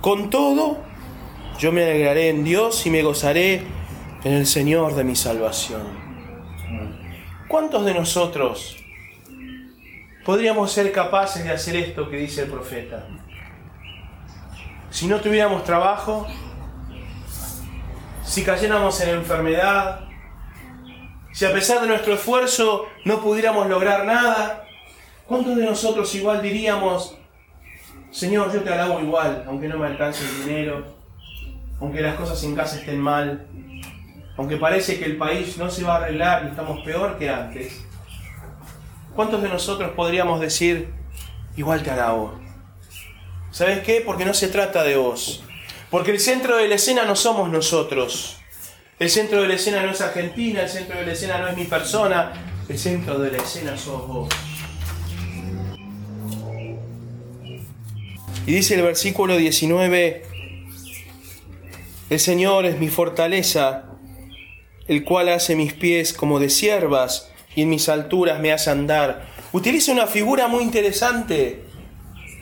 con 0.00 0.30
todo, 0.30 0.82
yo 1.58 1.72
me 1.72 1.84
alegraré 1.84 2.28
en 2.28 2.44
Dios 2.44 2.86
y 2.86 2.90
me 2.90 3.02
gozaré 3.02 3.62
en 4.24 4.32
el 4.32 4.46
Señor 4.46 4.94
de 4.94 5.04
mi 5.04 5.16
salvación. 5.16 5.82
¿Cuántos 7.48 7.84
de 7.84 7.94
nosotros 7.94 8.76
podríamos 10.24 10.72
ser 10.72 10.90
capaces 10.92 11.44
de 11.44 11.50
hacer 11.50 11.76
esto 11.76 12.08
que 12.08 12.16
dice 12.16 12.42
el 12.42 12.48
profeta? 12.48 13.06
Si 14.90 15.06
no 15.06 15.20
tuviéramos 15.20 15.64
trabajo, 15.64 16.26
si 18.24 18.42
cayéramos 18.42 19.00
en 19.00 19.10
enfermedad, 19.10 20.00
si 21.32 21.44
a 21.44 21.52
pesar 21.52 21.80
de 21.80 21.88
nuestro 21.88 22.14
esfuerzo 22.14 22.86
no 23.04 23.20
pudiéramos 23.20 23.68
lograr 23.68 24.04
nada, 24.04 24.64
¿cuántos 25.26 25.56
de 25.56 25.64
nosotros 25.64 26.14
igual 26.14 26.42
diríamos, 26.42 27.16
Señor, 28.10 28.52
yo 28.52 28.62
te 28.62 28.72
alabo 28.72 29.00
igual, 29.00 29.44
aunque 29.46 29.68
no 29.68 29.78
me 29.78 29.86
alcance 29.86 30.24
el 30.24 30.46
dinero, 30.46 31.01
aunque 31.82 32.00
las 32.00 32.14
cosas 32.14 32.40
en 32.44 32.54
casa 32.54 32.76
estén 32.76 33.00
mal, 33.00 33.44
aunque 34.36 34.56
parece 34.56 35.00
que 35.00 35.04
el 35.04 35.16
país 35.16 35.58
no 35.58 35.68
se 35.68 35.82
va 35.82 35.94
a 35.94 35.96
arreglar 35.96 36.44
y 36.44 36.50
estamos 36.50 36.80
peor 36.84 37.18
que 37.18 37.28
antes? 37.28 37.84
¿Cuántos 39.16 39.42
de 39.42 39.48
nosotros 39.48 39.90
podríamos 39.96 40.40
decir, 40.40 40.90
igual 41.56 41.82
te 41.82 41.90
alabo? 41.90 42.38
¿Sabes 43.50 43.80
qué? 43.80 44.00
Porque 44.00 44.24
no 44.24 44.32
se 44.32 44.46
trata 44.46 44.84
de 44.84 44.96
vos. 44.96 45.42
Porque 45.90 46.12
el 46.12 46.20
centro 46.20 46.56
de 46.56 46.68
la 46.68 46.76
escena 46.76 47.04
no 47.04 47.16
somos 47.16 47.50
nosotros. 47.50 48.38
El 49.00 49.10
centro 49.10 49.42
de 49.42 49.48
la 49.48 49.54
escena 49.54 49.82
no 49.82 49.90
es 49.90 50.00
Argentina, 50.00 50.62
el 50.62 50.68
centro 50.68 51.00
de 51.00 51.04
la 51.04 51.12
escena 51.12 51.38
no 51.38 51.48
es 51.48 51.56
mi 51.56 51.64
persona, 51.64 52.32
el 52.68 52.78
centro 52.78 53.18
de 53.18 53.32
la 53.32 53.38
escena 53.38 53.76
sos 53.76 54.06
vos. 54.06 54.28
Y 58.46 58.52
dice 58.52 58.76
el 58.76 58.82
versículo 58.82 59.36
19, 59.36 60.31
el 62.12 62.20
Señor 62.20 62.66
es 62.66 62.78
mi 62.78 62.90
fortaleza, 62.90 63.84
el 64.86 65.02
cual 65.02 65.30
hace 65.30 65.56
mis 65.56 65.72
pies 65.72 66.12
como 66.12 66.40
de 66.40 66.50
siervas 66.50 67.32
y 67.56 67.62
en 67.62 67.70
mis 67.70 67.88
alturas 67.88 68.38
me 68.38 68.52
hace 68.52 68.68
andar. 68.68 69.28
Utiliza 69.50 69.92
una 69.92 70.06
figura 70.06 70.46
muy 70.46 70.62
interesante 70.62 71.64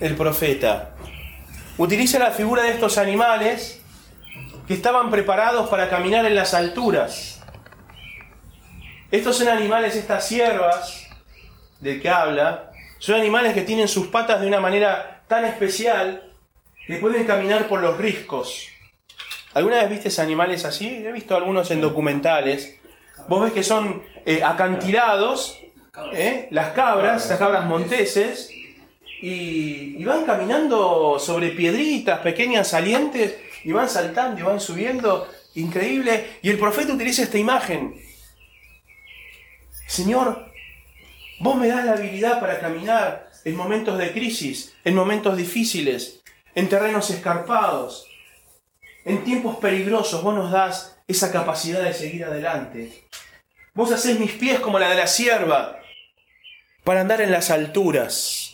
el 0.01 0.17
profeta. 0.17 0.97
Utiliza 1.79 2.19
la 2.19 2.33
figura 2.33 2.65
de 2.65 2.71
estos 2.71 2.99
animales 2.99 3.81
que 4.67 4.75
estaban 4.75 5.09
preparados 5.09 5.71
para 5.71 5.89
caminar 5.89 6.27
en 6.27 6.35
las 6.35 6.53
alturas. 6.53 7.41
Estos 9.13 9.39
son 9.39 9.47
animales, 9.47 9.95
estas 9.95 10.27
siervas 10.27 11.07
de 11.79 12.01
que 12.01 12.09
habla, 12.09 12.73
son 12.99 13.21
animales 13.21 13.55
que 13.55 13.63
tienen 13.63 13.87
sus 13.87 14.09
patas 14.09 14.41
de 14.41 14.49
una 14.49 14.59
manera 14.59 15.23
tan 15.29 15.45
especial 15.45 16.35
que 16.89 16.97
pueden 16.97 17.25
caminar 17.25 17.69
por 17.69 17.81
los 17.81 17.97
riscos. 17.99 18.67
¿Alguna 19.53 19.83
vez 19.83 19.91
viste 20.03 20.23
animales 20.23 20.65
así? 20.65 20.87
He 20.87 21.11
visto 21.11 21.37
algunos 21.37 21.71
en 21.71 21.81
documentales. 21.81 22.79
Vos 23.29 23.43
ves 23.43 23.53
que 23.53 23.65
son 23.65 24.03
eh, 24.25 24.43
acantilados, 24.45 25.59
¿eh? 26.13 26.47
las 26.51 26.71
cabras, 26.71 27.29
las 27.29 27.39
cabras 27.39 27.67
monteses, 27.67 28.51
y, 29.23 30.03
van 30.05 30.25
caminando 30.25 31.19
sobre 31.19 31.51
piedritas, 31.51 32.21
pequeñas 32.21 32.69
salientes, 32.69 33.37
y 33.65 33.73
van 33.73 33.89
saltando 33.89 34.41
y 34.41 34.45
van 34.45 34.61
subiendo. 34.61 35.29
Increíble. 35.57 36.39
Y 36.43 36.51
el 36.51 36.59
profeta 36.59 36.93
utiliza 36.93 37.23
esta 37.23 37.37
imagen. 37.37 38.01
Señor, 39.89 40.47
vos 41.41 41.57
me 41.57 41.67
das 41.67 41.85
la 41.85 41.93
habilidad 41.93 42.39
para 42.39 42.61
caminar 42.61 43.29
en 43.45 43.57
momentos 43.57 43.99
de 43.99 44.13
crisis, 44.13 44.75
en 44.85 44.95
momentos 44.95 45.37
difíciles, 45.37 46.21
en 46.55 46.69
terrenos 46.69 47.11
escarpados, 47.11 48.10
en 49.11 49.25
tiempos 49.25 49.57
peligrosos. 49.57 50.23
Vos 50.23 50.35
nos 50.35 50.51
das 50.51 50.96
esa 51.07 51.33
capacidad 51.33 51.83
de 51.83 51.92
seguir 51.92 52.25
adelante. 52.25 53.05
Vos 53.75 53.92
hacés 53.92 54.18
mis 54.18 54.33
pies 54.33 54.61
como 54.61 54.79
la 54.79 54.88
de 54.88 54.96
la 54.96 55.07
sierva 55.07 55.79
para 56.85 57.01
andar 57.01 57.20
en 57.20 57.31
las 57.31 57.51
alturas 57.51 58.51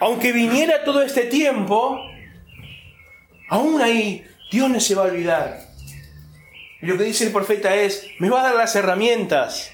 aunque 0.00 0.32
viniera 0.32 0.84
todo 0.84 1.02
este 1.02 1.22
tiempo, 1.22 2.00
aún 3.48 3.80
ahí 3.80 4.26
Dios 4.50 4.68
no 4.68 4.80
se 4.80 4.94
va 4.94 5.02
a 5.02 5.06
olvidar. 5.06 5.60
Y 6.82 6.86
lo 6.86 6.98
que 6.98 7.04
dice 7.04 7.24
el 7.24 7.32
profeta 7.32 7.74
es, 7.74 8.06
me 8.18 8.28
va 8.28 8.40
a 8.40 8.44
dar 8.44 8.54
las 8.54 8.76
herramientas, 8.76 9.72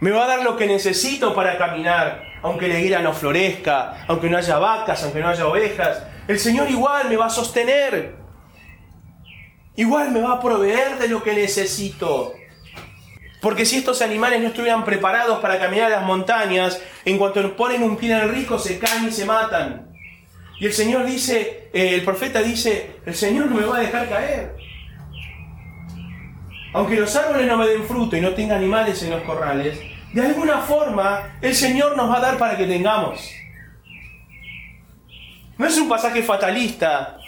me 0.00 0.10
va 0.10 0.24
a 0.24 0.28
dar 0.28 0.42
lo 0.42 0.56
que 0.56 0.66
necesito 0.66 1.34
para 1.34 1.58
caminar, 1.58 2.22
aunque 2.42 2.68
la 2.68 2.78
higuera 2.78 3.00
no 3.00 3.12
florezca, 3.12 4.04
aunque 4.06 4.30
no 4.30 4.38
haya 4.38 4.58
vacas, 4.58 5.02
aunque 5.02 5.18
no 5.18 5.28
haya 5.28 5.46
ovejas. 5.46 6.04
El 6.28 6.38
Señor 6.38 6.70
igual 6.70 7.08
me 7.08 7.16
va 7.16 7.26
a 7.26 7.30
sostener, 7.30 8.14
igual 9.78 10.10
me 10.10 10.20
va 10.20 10.34
a 10.34 10.40
proveer 10.40 10.98
de 10.98 11.08
lo 11.08 11.22
que 11.22 11.32
necesito. 11.32 12.34
Porque 13.40 13.64
si 13.64 13.76
estos 13.76 14.02
animales 14.02 14.40
no 14.40 14.48
estuvieran 14.48 14.84
preparados 14.84 15.38
para 15.38 15.60
caminar 15.60 15.86
a 15.86 15.96
las 15.96 16.04
montañas, 16.04 16.82
en 17.04 17.16
cuanto 17.16 17.56
ponen 17.56 17.84
un 17.84 17.96
pie 17.96 18.12
en 18.12 18.28
el 18.28 18.58
se 18.58 18.78
caen 18.80 19.06
y 19.06 19.12
se 19.12 19.24
matan. 19.24 19.88
Y 20.58 20.66
el 20.66 20.72
Señor 20.72 21.06
dice, 21.06 21.70
eh, 21.72 21.94
el 21.94 22.02
profeta 22.02 22.42
dice, 22.42 22.96
el 23.06 23.14
Señor 23.14 23.46
no 23.46 23.54
me 23.54 23.66
va 23.66 23.76
a 23.76 23.80
dejar 23.80 24.08
caer. 24.08 24.56
Aunque 26.72 26.96
los 26.96 27.14
árboles 27.14 27.46
no 27.46 27.56
me 27.56 27.68
den 27.68 27.84
fruto 27.84 28.16
y 28.16 28.20
no 28.20 28.30
tenga 28.34 28.56
animales 28.56 29.00
en 29.04 29.10
los 29.10 29.22
corrales, 29.22 29.78
de 30.12 30.26
alguna 30.26 30.58
forma 30.58 31.38
el 31.40 31.54
Señor 31.54 31.96
nos 31.96 32.10
va 32.10 32.16
a 32.16 32.20
dar 32.20 32.36
para 32.36 32.56
que 32.56 32.66
tengamos. 32.66 33.30
No 35.56 35.66
es 35.66 35.78
un 35.78 35.88
pasaje 35.88 36.24
fatalista 36.24 37.18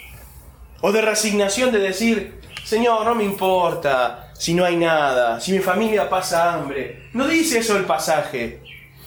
o 0.81 0.91
de 0.91 1.03
resignación 1.03 1.71
de 1.73 1.79
decir, 1.79 2.40
Señor, 2.71 3.05
no 3.05 3.17
me 3.17 3.25
importa, 3.25 4.31
si 4.33 4.55
no 4.55 4.65
hay 4.65 4.77
nada, 4.77 5.41
si 5.41 5.51
mi 5.51 5.59
familia 5.59 6.09
pasa 6.09 6.55
hambre. 6.55 7.11
No 7.13 7.27
dice 7.27 7.59
eso 7.59 7.77
el 7.77 7.85
pasaje. 7.85 8.63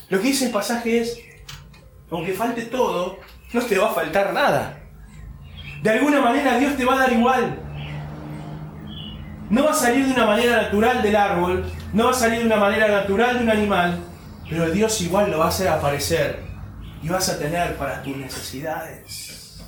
Lo 0.09 0.19
que 0.19 0.27
dice 0.27 0.47
el 0.47 0.51
pasaje 0.51 0.99
es, 0.99 1.17
aunque 2.11 2.33
falte 2.33 2.63
todo, 2.63 3.19
no 3.53 3.61
te 3.61 3.77
va 3.77 3.89
a 3.89 3.93
faltar 3.93 4.33
nada. 4.33 4.81
De 5.81 5.89
alguna 5.89 6.19
manera 6.19 6.57
Dios 6.57 6.75
te 6.75 6.83
va 6.83 6.95
a 6.95 6.97
dar 6.97 7.13
igual. 7.13 7.57
No 9.49 9.63
va 9.63 9.71
a 9.71 9.75
salir 9.75 10.07
de 10.07 10.11
una 10.11 10.25
manera 10.25 10.63
natural 10.63 11.01
del 11.01 11.15
árbol, 11.15 11.65
no 11.93 12.03
va 12.03 12.11
a 12.11 12.15
salir 12.15 12.39
de 12.39 12.45
una 12.47 12.57
manera 12.57 12.89
natural 12.89 13.37
de 13.37 13.43
un 13.45 13.49
animal, 13.49 13.97
pero 14.49 14.69
Dios 14.71 14.99
igual 14.99 15.31
lo 15.31 15.39
va 15.39 15.45
a 15.45 15.47
hacer 15.47 15.69
aparecer 15.69 16.43
y 17.01 17.07
vas 17.07 17.29
a 17.29 17.39
tener 17.39 17.77
para 17.77 18.03
tus 18.03 18.17
necesidades. 18.17 19.63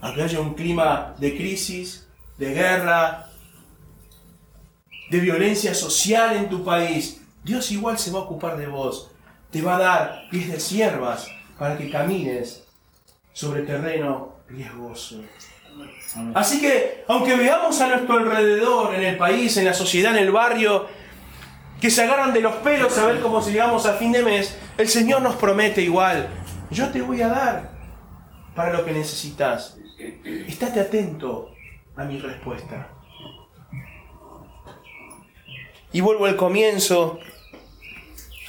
Aunque 0.00 0.22
haya 0.22 0.38
un 0.38 0.54
clima 0.54 1.16
de 1.18 1.36
crisis, 1.36 2.08
de 2.38 2.54
guerra, 2.54 3.26
de 5.10 5.20
violencia 5.20 5.74
social 5.74 6.36
en 6.36 6.48
tu 6.48 6.64
país, 6.64 7.20
Dios 7.44 7.70
igual 7.70 7.98
se 7.98 8.10
va 8.10 8.20
a 8.20 8.22
ocupar 8.22 8.56
de 8.56 8.66
vos. 8.66 9.10
Te 9.50 9.60
va 9.60 9.76
a 9.76 9.78
dar 9.78 10.28
pies 10.30 10.50
de 10.50 10.58
siervas 10.58 11.28
para 11.58 11.76
que 11.76 11.90
camines 11.90 12.64
sobre 13.32 13.62
terreno 13.62 14.36
riesgoso. 14.48 15.20
Así 16.34 16.60
que, 16.60 17.04
aunque 17.08 17.36
veamos 17.36 17.80
a 17.80 17.88
nuestro 17.88 18.18
alrededor, 18.18 18.94
en 18.94 19.02
el 19.02 19.16
país, 19.16 19.56
en 19.56 19.64
la 19.64 19.74
sociedad, 19.74 20.16
en 20.16 20.22
el 20.22 20.30
barrio, 20.30 20.86
que 21.80 21.90
se 21.90 22.02
agarran 22.02 22.32
de 22.32 22.40
los 22.40 22.54
pelos 22.56 22.96
a 22.98 23.06
ver 23.06 23.20
cómo 23.20 23.44
llegamos 23.44 23.86
a 23.86 23.94
fin 23.94 24.12
de 24.12 24.22
mes, 24.22 24.56
el 24.78 24.88
Señor 24.88 25.22
nos 25.22 25.36
promete 25.36 25.82
igual, 25.82 26.28
yo 26.70 26.88
te 26.90 27.02
voy 27.02 27.22
a 27.22 27.28
dar 27.28 27.70
para 28.54 28.72
lo 28.72 28.84
que 28.84 28.92
necesitas. 28.92 29.76
Estate 30.24 30.80
atento 30.80 31.51
a 31.96 32.04
mi 32.04 32.18
respuesta. 32.18 32.88
Y 35.92 36.00
vuelvo 36.00 36.26
al 36.26 36.36
comienzo, 36.36 37.18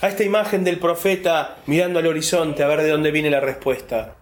a 0.02 0.08
esta 0.08 0.24
imagen 0.24 0.64
del 0.64 0.80
profeta 0.80 1.58
mirando 1.66 2.00
al 2.00 2.08
horizonte 2.08 2.64
a 2.64 2.68
ver 2.68 2.82
de 2.82 2.90
dónde 2.90 3.12
viene 3.12 3.30
la 3.30 3.40
respuesta. 3.40 4.16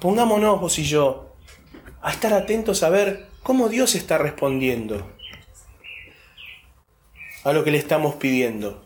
Pongámonos 0.00 0.60
vos 0.60 0.78
y 0.78 0.84
yo 0.84 1.34
a 2.02 2.10
estar 2.10 2.32
atentos 2.32 2.82
a 2.82 2.90
ver 2.90 3.26
cómo 3.42 3.68
Dios 3.68 3.94
está 3.94 4.18
respondiendo 4.18 5.10
a 7.44 7.52
lo 7.52 7.64
que 7.64 7.70
le 7.70 7.78
estamos 7.78 8.16
pidiendo. 8.16 8.84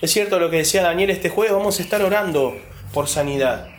Es 0.00 0.12
cierto 0.12 0.38
lo 0.38 0.50
que 0.50 0.58
decía 0.58 0.82
Daniel 0.82 1.10
este 1.10 1.28
jueves, 1.28 1.54
vamos 1.54 1.78
a 1.78 1.82
estar 1.82 2.02
orando 2.02 2.56
por 2.92 3.08
sanidad. 3.08 3.73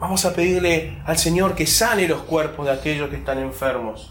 Vamos 0.00 0.24
a 0.24 0.32
pedirle 0.32 0.96
al 1.04 1.18
Señor 1.18 1.54
que 1.54 1.66
sane 1.66 2.08
los 2.08 2.22
cuerpos 2.22 2.64
de 2.64 2.72
aquellos 2.72 3.10
que 3.10 3.16
están 3.16 3.38
enfermos. 3.38 4.10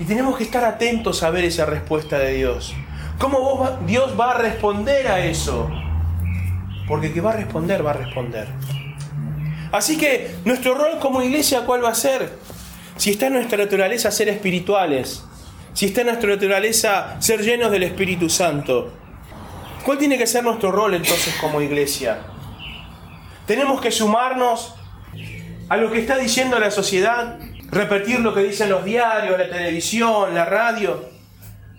Y 0.00 0.04
tenemos 0.04 0.36
que 0.36 0.42
estar 0.42 0.64
atentos 0.64 1.22
a 1.22 1.30
ver 1.30 1.44
esa 1.44 1.64
respuesta 1.64 2.18
de 2.18 2.34
Dios. 2.34 2.74
¿Cómo 3.20 3.78
Dios 3.86 4.18
va 4.18 4.32
a 4.32 4.38
responder 4.38 5.06
a 5.06 5.24
eso? 5.24 5.70
Porque 6.88 7.12
que 7.12 7.20
va 7.20 7.30
a 7.30 7.36
responder, 7.36 7.86
va 7.86 7.90
a 7.90 7.94
responder. 7.94 8.48
Así 9.70 9.96
que 9.96 10.34
nuestro 10.44 10.74
rol 10.74 10.98
como 10.98 11.22
iglesia, 11.22 11.64
¿cuál 11.64 11.84
va 11.84 11.90
a 11.90 11.94
ser? 11.94 12.36
Si 12.96 13.10
está 13.10 13.28
en 13.28 13.34
nuestra 13.34 13.58
naturaleza 13.58 14.10
ser 14.10 14.28
espirituales, 14.28 15.22
si 15.72 15.86
está 15.86 16.00
en 16.00 16.08
nuestra 16.08 16.30
naturaleza 16.30 17.16
ser 17.20 17.42
llenos 17.42 17.70
del 17.70 17.84
Espíritu 17.84 18.28
Santo, 18.28 18.92
¿cuál 19.84 19.98
tiene 19.98 20.18
que 20.18 20.26
ser 20.26 20.42
nuestro 20.42 20.72
rol 20.72 20.94
entonces 20.94 21.32
como 21.40 21.60
iglesia? 21.60 22.18
Tenemos 23.46 23.80
que 23.80 23.90
sumarnos 23.90 24.74
a 25.68 25.76
lo 25.76 25.90
que 25.90 26.00
está 26.00 26.16
diciendo 26.16 26.58
la 26.58 26.70
sociedad, 26.70 27.38
repetir 27.70 28.20
lo 28.20 28.34
que 28.34 28.42
dicen 28.42 28.70
los 28.70 28.84
diarios, 28.84 29.38
la 29.38 29.48
televisión, 29.48 30.34
la 30.34 30.44
radio, 30.44 31.04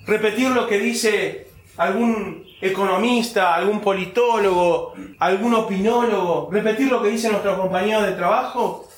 repetir 0.05 0.49
lo 0.49 0.68
que 0.68 0.80
dice 0.80 1.47
algún 1.78 2.45
economista, 2.61 3.55
algún 3.55 3.82
politólogo, 3.82 4.93
algún 5.20 5.53
opinólogo, 5.53 6.49
repetir 6.51 6.89
lo 6.89 7.01
que 7.01 7.09
dicen 7.09 7.32
nuestros 7.32 7.59
compañeros 7.59 8.05
de 8.05 8.14
trabajo? 8.14 8.89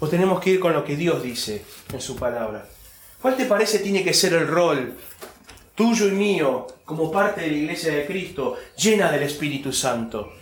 ¿O 0.00 0.06
tenemos 0.06 0.40
que 0.40 0.50
ir 0.50 0.60
con 0.60 0.72
lo 0.72 0.84
que 0.84 0.96
Dios 0.96 1.22
dice 1.22 1.64
en 1.92 2.00
su 2.00 2.16
palabra? 2.16 2.66
¿Cuál 3.20 3.36
te 3.36 3.46
parece 3.46 3.80
tiene 3.80 4.04
que 4.04 4.14
ser 4.14 4.34
el 4.34 4.46
rol 4.46 4.94
tuyo 5.74 6.08
y 6.08 6.12
mío 6.12 6.66
como 6.84 7.10
parte 7.10 7.40
de 7.40 7.50
la 7.50 7.56
iglesia 7.56 7.92
de 7.92 8.06
Cristo, 8.06 8.56
llena 8.76 9.10
del 9.10 9.24
Espíritu 9.24 9.72
Santo? 9.72 10.37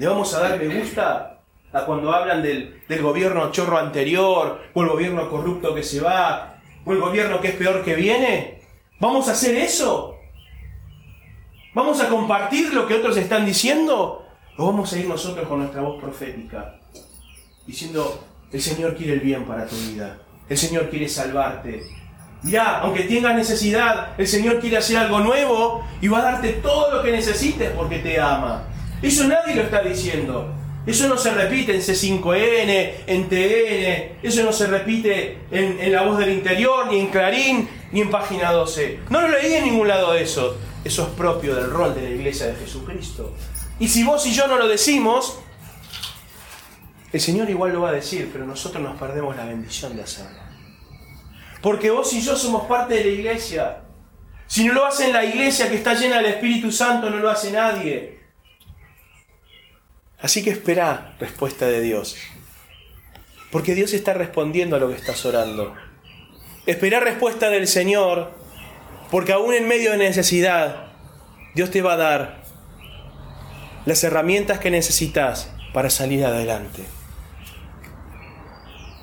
¿Le 0.00 0.06
vamos 0.06 0.32
a 0.32 0.40
dar 0.40 0.58
me 0.58 0.80
gusta 0.80 1.40
a 1.74 1.84
cuando 1.84 2.10
hablan 2.10 2.42
del, 2.42 2.82
del 2.88 3.02
gobierno 3.02 3.52
chorro 3.52 3.76
anterior, 3.76 4.62
o 4.72 4.82
el 4.82 4.88
gobierno 4.88 5.28
corrupto 5.28 5.74
que 5.74 5.82
se 5.82 6.00
va, 6.00 6.56
o 6.86 6.92
el 6.92 7.00
gobierno 7.00 7.38
que 7.38 7.48
es 7.48 7.54
peor 7.56 7.84
que 7.84 7.94
viene? 7.94 8.62
¿Vamos 8.98 9.28
a 9.28 9.32
hacer 9.32 9.54
eso? 9.56 10.16
¿Vamos 11.74 12.00
a 12.00 12.08
compartir 12.08 12.72
lo 12.72 12.86
que 12.86 12.94
otros 12.94 13.14
están 13.18 13.44
diciendo? 13.44 14.24
¿O 14.56 14.66
vamos 14.68 14.90
a 14.90 14.98
ir 14.98 15.06
nosotros 15.06 15.46
con 15.46 15.58
nuestra 15.58 15.82
voz 15.82 16.00
profética? 16.00 16.76
Diciendo, 17.66 18.24
el 18.50 18.62
Señor 18.62 18.96
quiere 18.96 19.12
el 19.12 19.20
bien 19.20 19.44
para 19.44 19.66
tu 19.66 19.76
vida. 19.76 20.16
El 20.48 20.56
Señor 20.56 20.88
quiere 20.88 21.10
salvarte. 21.10 21.82
Ya, 22.42 22.78
aunque 22.78 23.02
tengas 23.02 23.34
necesidad, 23.34 24.14
el 24.16 24.26
Señor 24.26 24.60
quiere 24.60 24.78
hacer 24.78 24.96
algo 24.96 25.20
nuevo 25.20 25.84
y 26.00 26.08
va 26.08 26.20
a 26.20 26.32
darte 26.32 26.54
todo 26.54 26.90
lo 26.90 27.02
que 27.02 27.12
necesites 27.12 27.70
porque 27.72 27.98
te 27.98 28.18
ama. 28.18 28.69
Eso 29.02 29.24
nadie 29.24 29.54
lo 29.54 29.62
está 29.62 29.82
diciendo. 29.82 30.54
Eso 30.86 31.08
no 31.08 31.18
se 31.18 31.30
repite 31.32 31.74
en 31.74 31.80
C5N, 31.80 32.92
en 33.06 33.28
TN, 33.28 34.18
eso 34.22 34.42
no 34.42 34.52
se 34.52 34.66
repite 34.66 35.38
en, 35.50 35.92
La 35.92 36.02
Voz 36.02 36.18
del 36.18 36.30
Interior, 36.30 36.86
ni 36.86 37.00
en 37.00 37.08
Clarín, 37.08 37.68
ni 37.92 38.00
en 38.00 38.10
Página 38.10 38.50
12. 38.50 39.00
No 39.10 39.20
lo 39.20 39.28
leí 39.28 39.52
en 39.54 39.64
ningún 39.64 39.88
lado 39.88 40.12
de 40.12 40.22
eso. 40.22 40.56
Eso 40.82 41.02
es 41.02 41.08
propio 41.10 41.54
del 41.54 41.70
rol 41.70 41.94
de 41.94 42.02
la 42.02 42.10
Iglesia 42.10 42.46
de 42.46 42.54
Jesucristo. 42.54 43.34
Y 43.78 43.88
si 43.88 44.02
vos 44.04 44.26
y 44.26 44.32
yo 44.32 44.46
no 44.46 44.56
lo 44.56 44.68
decimos, 44.68 45.38
el 47.12 47.20
Señor 47.20 47.50
igual 47.50 47.72
lo 47.72 47.82
va 47.82 47.90
a 47.90 47.92
decir, 47.92 48.30
pero 48.32 48.46
nosotros 48.46 48.82
nos 48.82 48.98
perdemos 48.98 49.36
la 49.36 49.44
bendición 49.44 49.94
de 49.96 50.02
hacerlo. 50.02 50.40
Porque 51.60 51.90
vos 51.90 52.10
y 52.14 52.22
yo 52.22 52.36
somos 52.36 52.66
parte 52.66 52.94
de 52.94 53.04
la 53.04 53.10
iglesia. 53.10 53.82
Si 54.46 54.64
no 54.64 54.72
lo 54.72 54.86
hace 54.86 55.12
la 55.12 55.24
iglesia 55.24 55.68
que 55.68 55.76
está 55.76 55.94
llena 55.94 56.16
del 56.16 56.26
Espíritu 56.26 56.72
Santo, 56.72 57.10
no 57.10 57.18
lo 57.18 57.28
hace 57.28 57.52
nadie. 57.52 58.19
Así 60.22 60.42
que 60.42 60.50
espera 60.50 61.14
respuesta 61.18 61.66
de 61.66 61.80
Dios. 61.80 62.16
Porque 63.50 63.74
Dios 63.74 63.94
está 63.94 64.12
respondiendo 64.12 64.76
a 64.76 64.78
lo 64.78 64.88
que 64.88 64.94
estás 64.94 65.24
orando. 65.24 65.74
Espera 66.66 67.00
respuesta 67.00 67.48
del 67.48 67.66
Señor, 67.66 68.32
porque 69.10 69.32
aún 69.32 69.54
en 69.54 69.66
medio 69.66 69.92
de 69.92 69.98
necesidad, 69.98 70.92
Dios 71.54 71.70
te 71.70 71.82
va 71.82 71.94
a 71.94 71.96
dar 71.96 72.42
las 73.86 74.04
herramientas 74.04 74.58
que 74.58 74.70
necesitas 74.70 75.50
para 75.72 75.88
salir 75.88 76.24
adelante. 76.24 76.82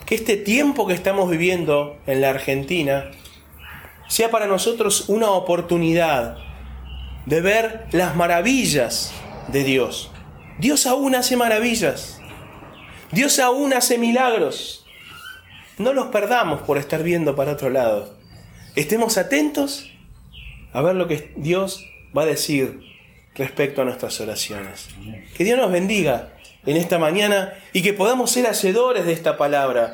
Que 0.05 0.15
este 0.15 0.38
tiempo 0.38 0.88
que 0.88 0.93
estamos 0.93 1.30
viviendo 1.30 1.97
en 2.05 2.22
la 2.22 2.30
Argentina 2.30 3.11
sea 4.07 4.30
para 4.30 4.47
nosotros 4.47 5.09
una 5.09 5.32
oportunidad 5.32 6.38
de 7.26 7.41
ver 7.41 7.88
las 7.91 8.15
maravillas 8.15 9.11
de 9.49 9.63
Dios 9.65 10.11
Dios 10.60 10.88
aún 10.88 11.14
hace 11.14 11.38
maravillas. 11.38 12.20
Dios 13.12 13.39
aún 13.39 13.74
hace 13.74 13.97
milagros. 13.97 14.86
No 15.78 15.93
los 15.93 16.08
perdamos 16.08 16.62
por 16.62 16.78
estar 16.78 17.03
viendo 17.03 17.36
para 17.36 17.51
otro 17.51 17.70
lado. 17.70 18.16
Estemos 18.76 19.18
atentos 19.18 19.91
a 20.74 20.82
ver 20.82 20.95
lo 20.95 21.08
que 21.08 21.32
Dios 21.38 21.86
va 22.18 22.24
a 22.24 22.26
decir 22.26 22.80
respecto 23.36 23.82
a 23.82 23.86
nuestras 23.86 24.20
oraciones. 24.20 24.89
Que 25.36 25.43
Dios 25.43 25.60
nos 25.60 25.72
bendiga 25.72 26.34
en 26.66 26.78
esta 26.78 26.97
mañana 26.97 27.53
y 27.72 27.84
que 27.84 27.93
podamos 27.93 28.32
ser 28.32 28.47
hacedores 28.47 29.05
de 29.05 29.14
esta 29.14 29.38
palabra. 29.38 29.93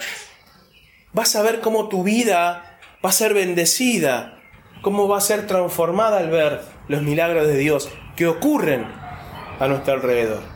Vas 1.11 1.35
a 1.35 1.43
ver 1.43 1.59
cómo 1.59 1.89
tu 1.89 2.03
vida 2.03 2.79
va 3.05 3.09
a 3.09 3.13
ser 3.13 3.33
bendecida, 3.33 4.39
cómo 4.81 5.09
va 5.09 5.17
a 5.17 5.21
ser 5.21 5.45
transformada 5.45 6.19
al 6.19 6.29
ver 6.29 6.61
los 6.87 7.01
milagros 7.01 7.47
de 7.47 7.57
Dios 7.57 7.89
que 8.15 8.27
ocurren 8.27 8.85
a 9.59 9.67
nuestro 9.67 9.93
alrededor. 9.93 10.52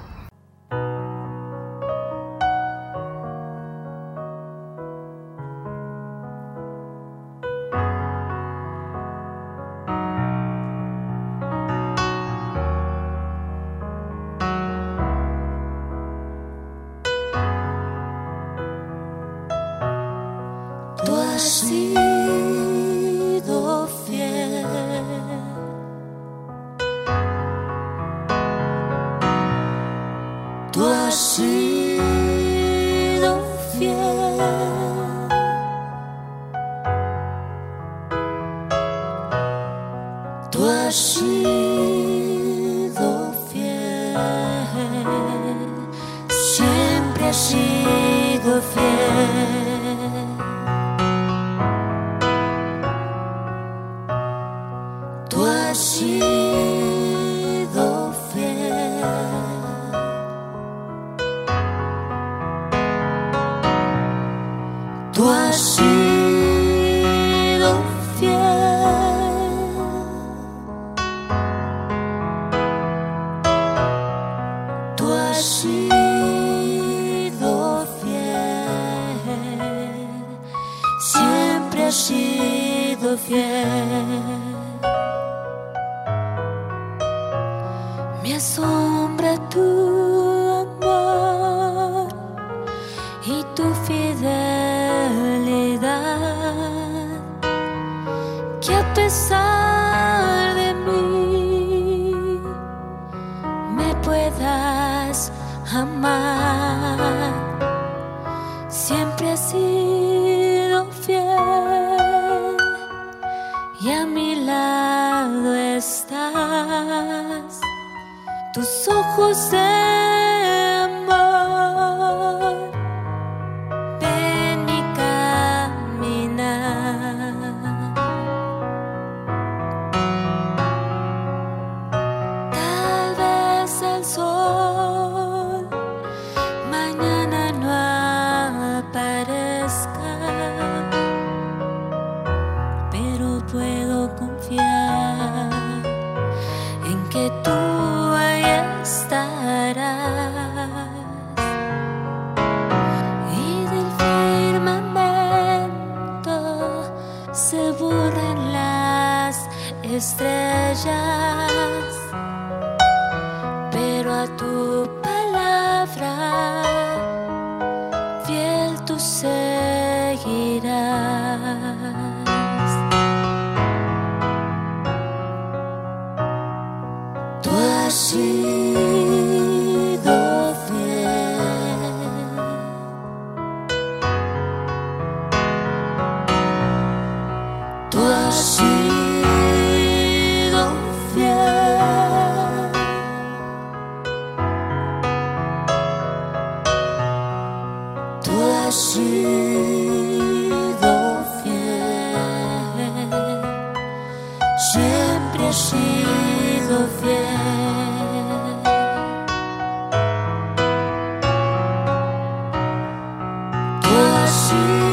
Has 214.49 214.86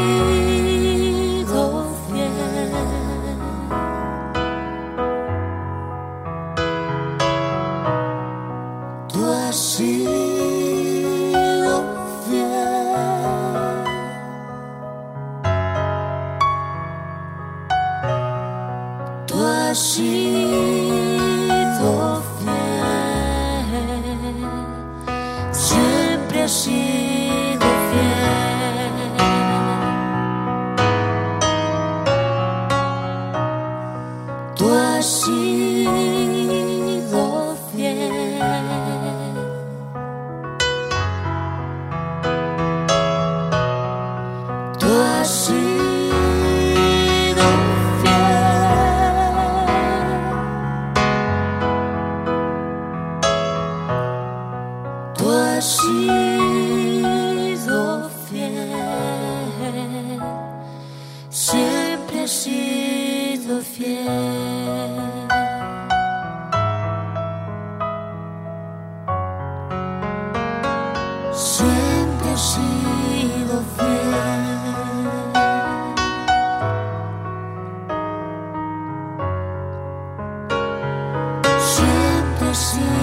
Siempre 82.54 82.93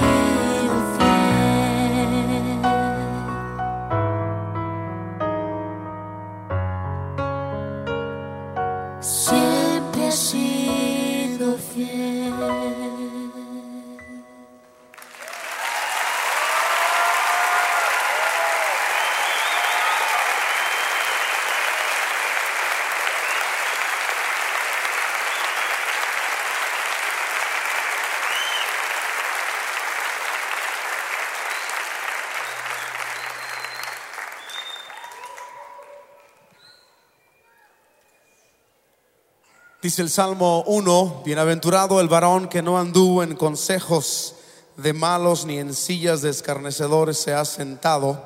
Dice 39.81 40.03
el 40.03 40.11
Salmo 40.11 40.63
1, 40.67 41.23
bienaventurado 41.25 41.99
el 42.01 42.07
varón 42.07 42.47
que 42.47 42.61
no 42.61 42.77
anduvo 42.77 43.23
en 43.23 43.35
consejos 43.35 44.35
de 44.77 44.93
malos 44.93 45.43
ni 45.47 45.57
en 45.57 45.73
sillas 45.73 46.21
de 46.21 46.29
escarnecedores 46.29 47.17
se 47.17 47.33
ha 47.33 47.43
sentado. 47.45 48.23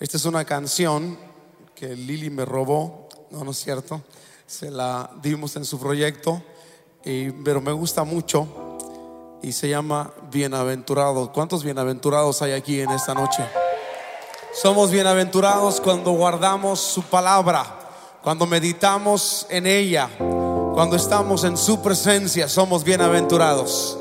Esta 0.00 0.16
es 0.16 0.24
una 0.24 0.44
canción 0.44 1.16
que 1.76 1.94
Lili 1.94 2.30
me 2.30 2.44
robó, 2.44 3.08
no, 3.30 3.44
no 3.44 3.52
es 3.52 3.58
cierto, 3.58 4.02
se 4.44 4.72
la 4.72 5.08
dimos 5.22 5.54
en 5.54 5.64
su 5.64 5.78
proyecto, 5.78 6.42
pero 7.44 7.60
me 7.60 7.70
gusta 7.70 8.02
mucho 8.02 9.38
y 9.44 9.52
se 9.52 9.68
llama 9.68 10.12
Bienaventurado. 10.32 11.30
¿Cuántos 11.32 11.62
bienaventurados 11.62 12.42
hay 12.42 12.54
aquí 12.54 12.80
en 12.80 12.90
esta 12.90 13.14
noche? 13.14 13.44
Somos 14.52 14.90
bienaventurados 14.90 15.80
cuando 15.80 16.10
guardamos 16.10 16.80
su 16.80 17.04
palabra, 17.04 17.72
cuando 18.20 18.46
meditamos 18.46 19.46
en 19.48 19.68
ella, 19.68 20.10
cuando 20.76 20.96
estamos 20.96 21.44
en 21.44 21.56
su 21.56 21.80
presencia, 21.80 22.50
somos 22.50 22.84
bienaventurados. 22.84 23.98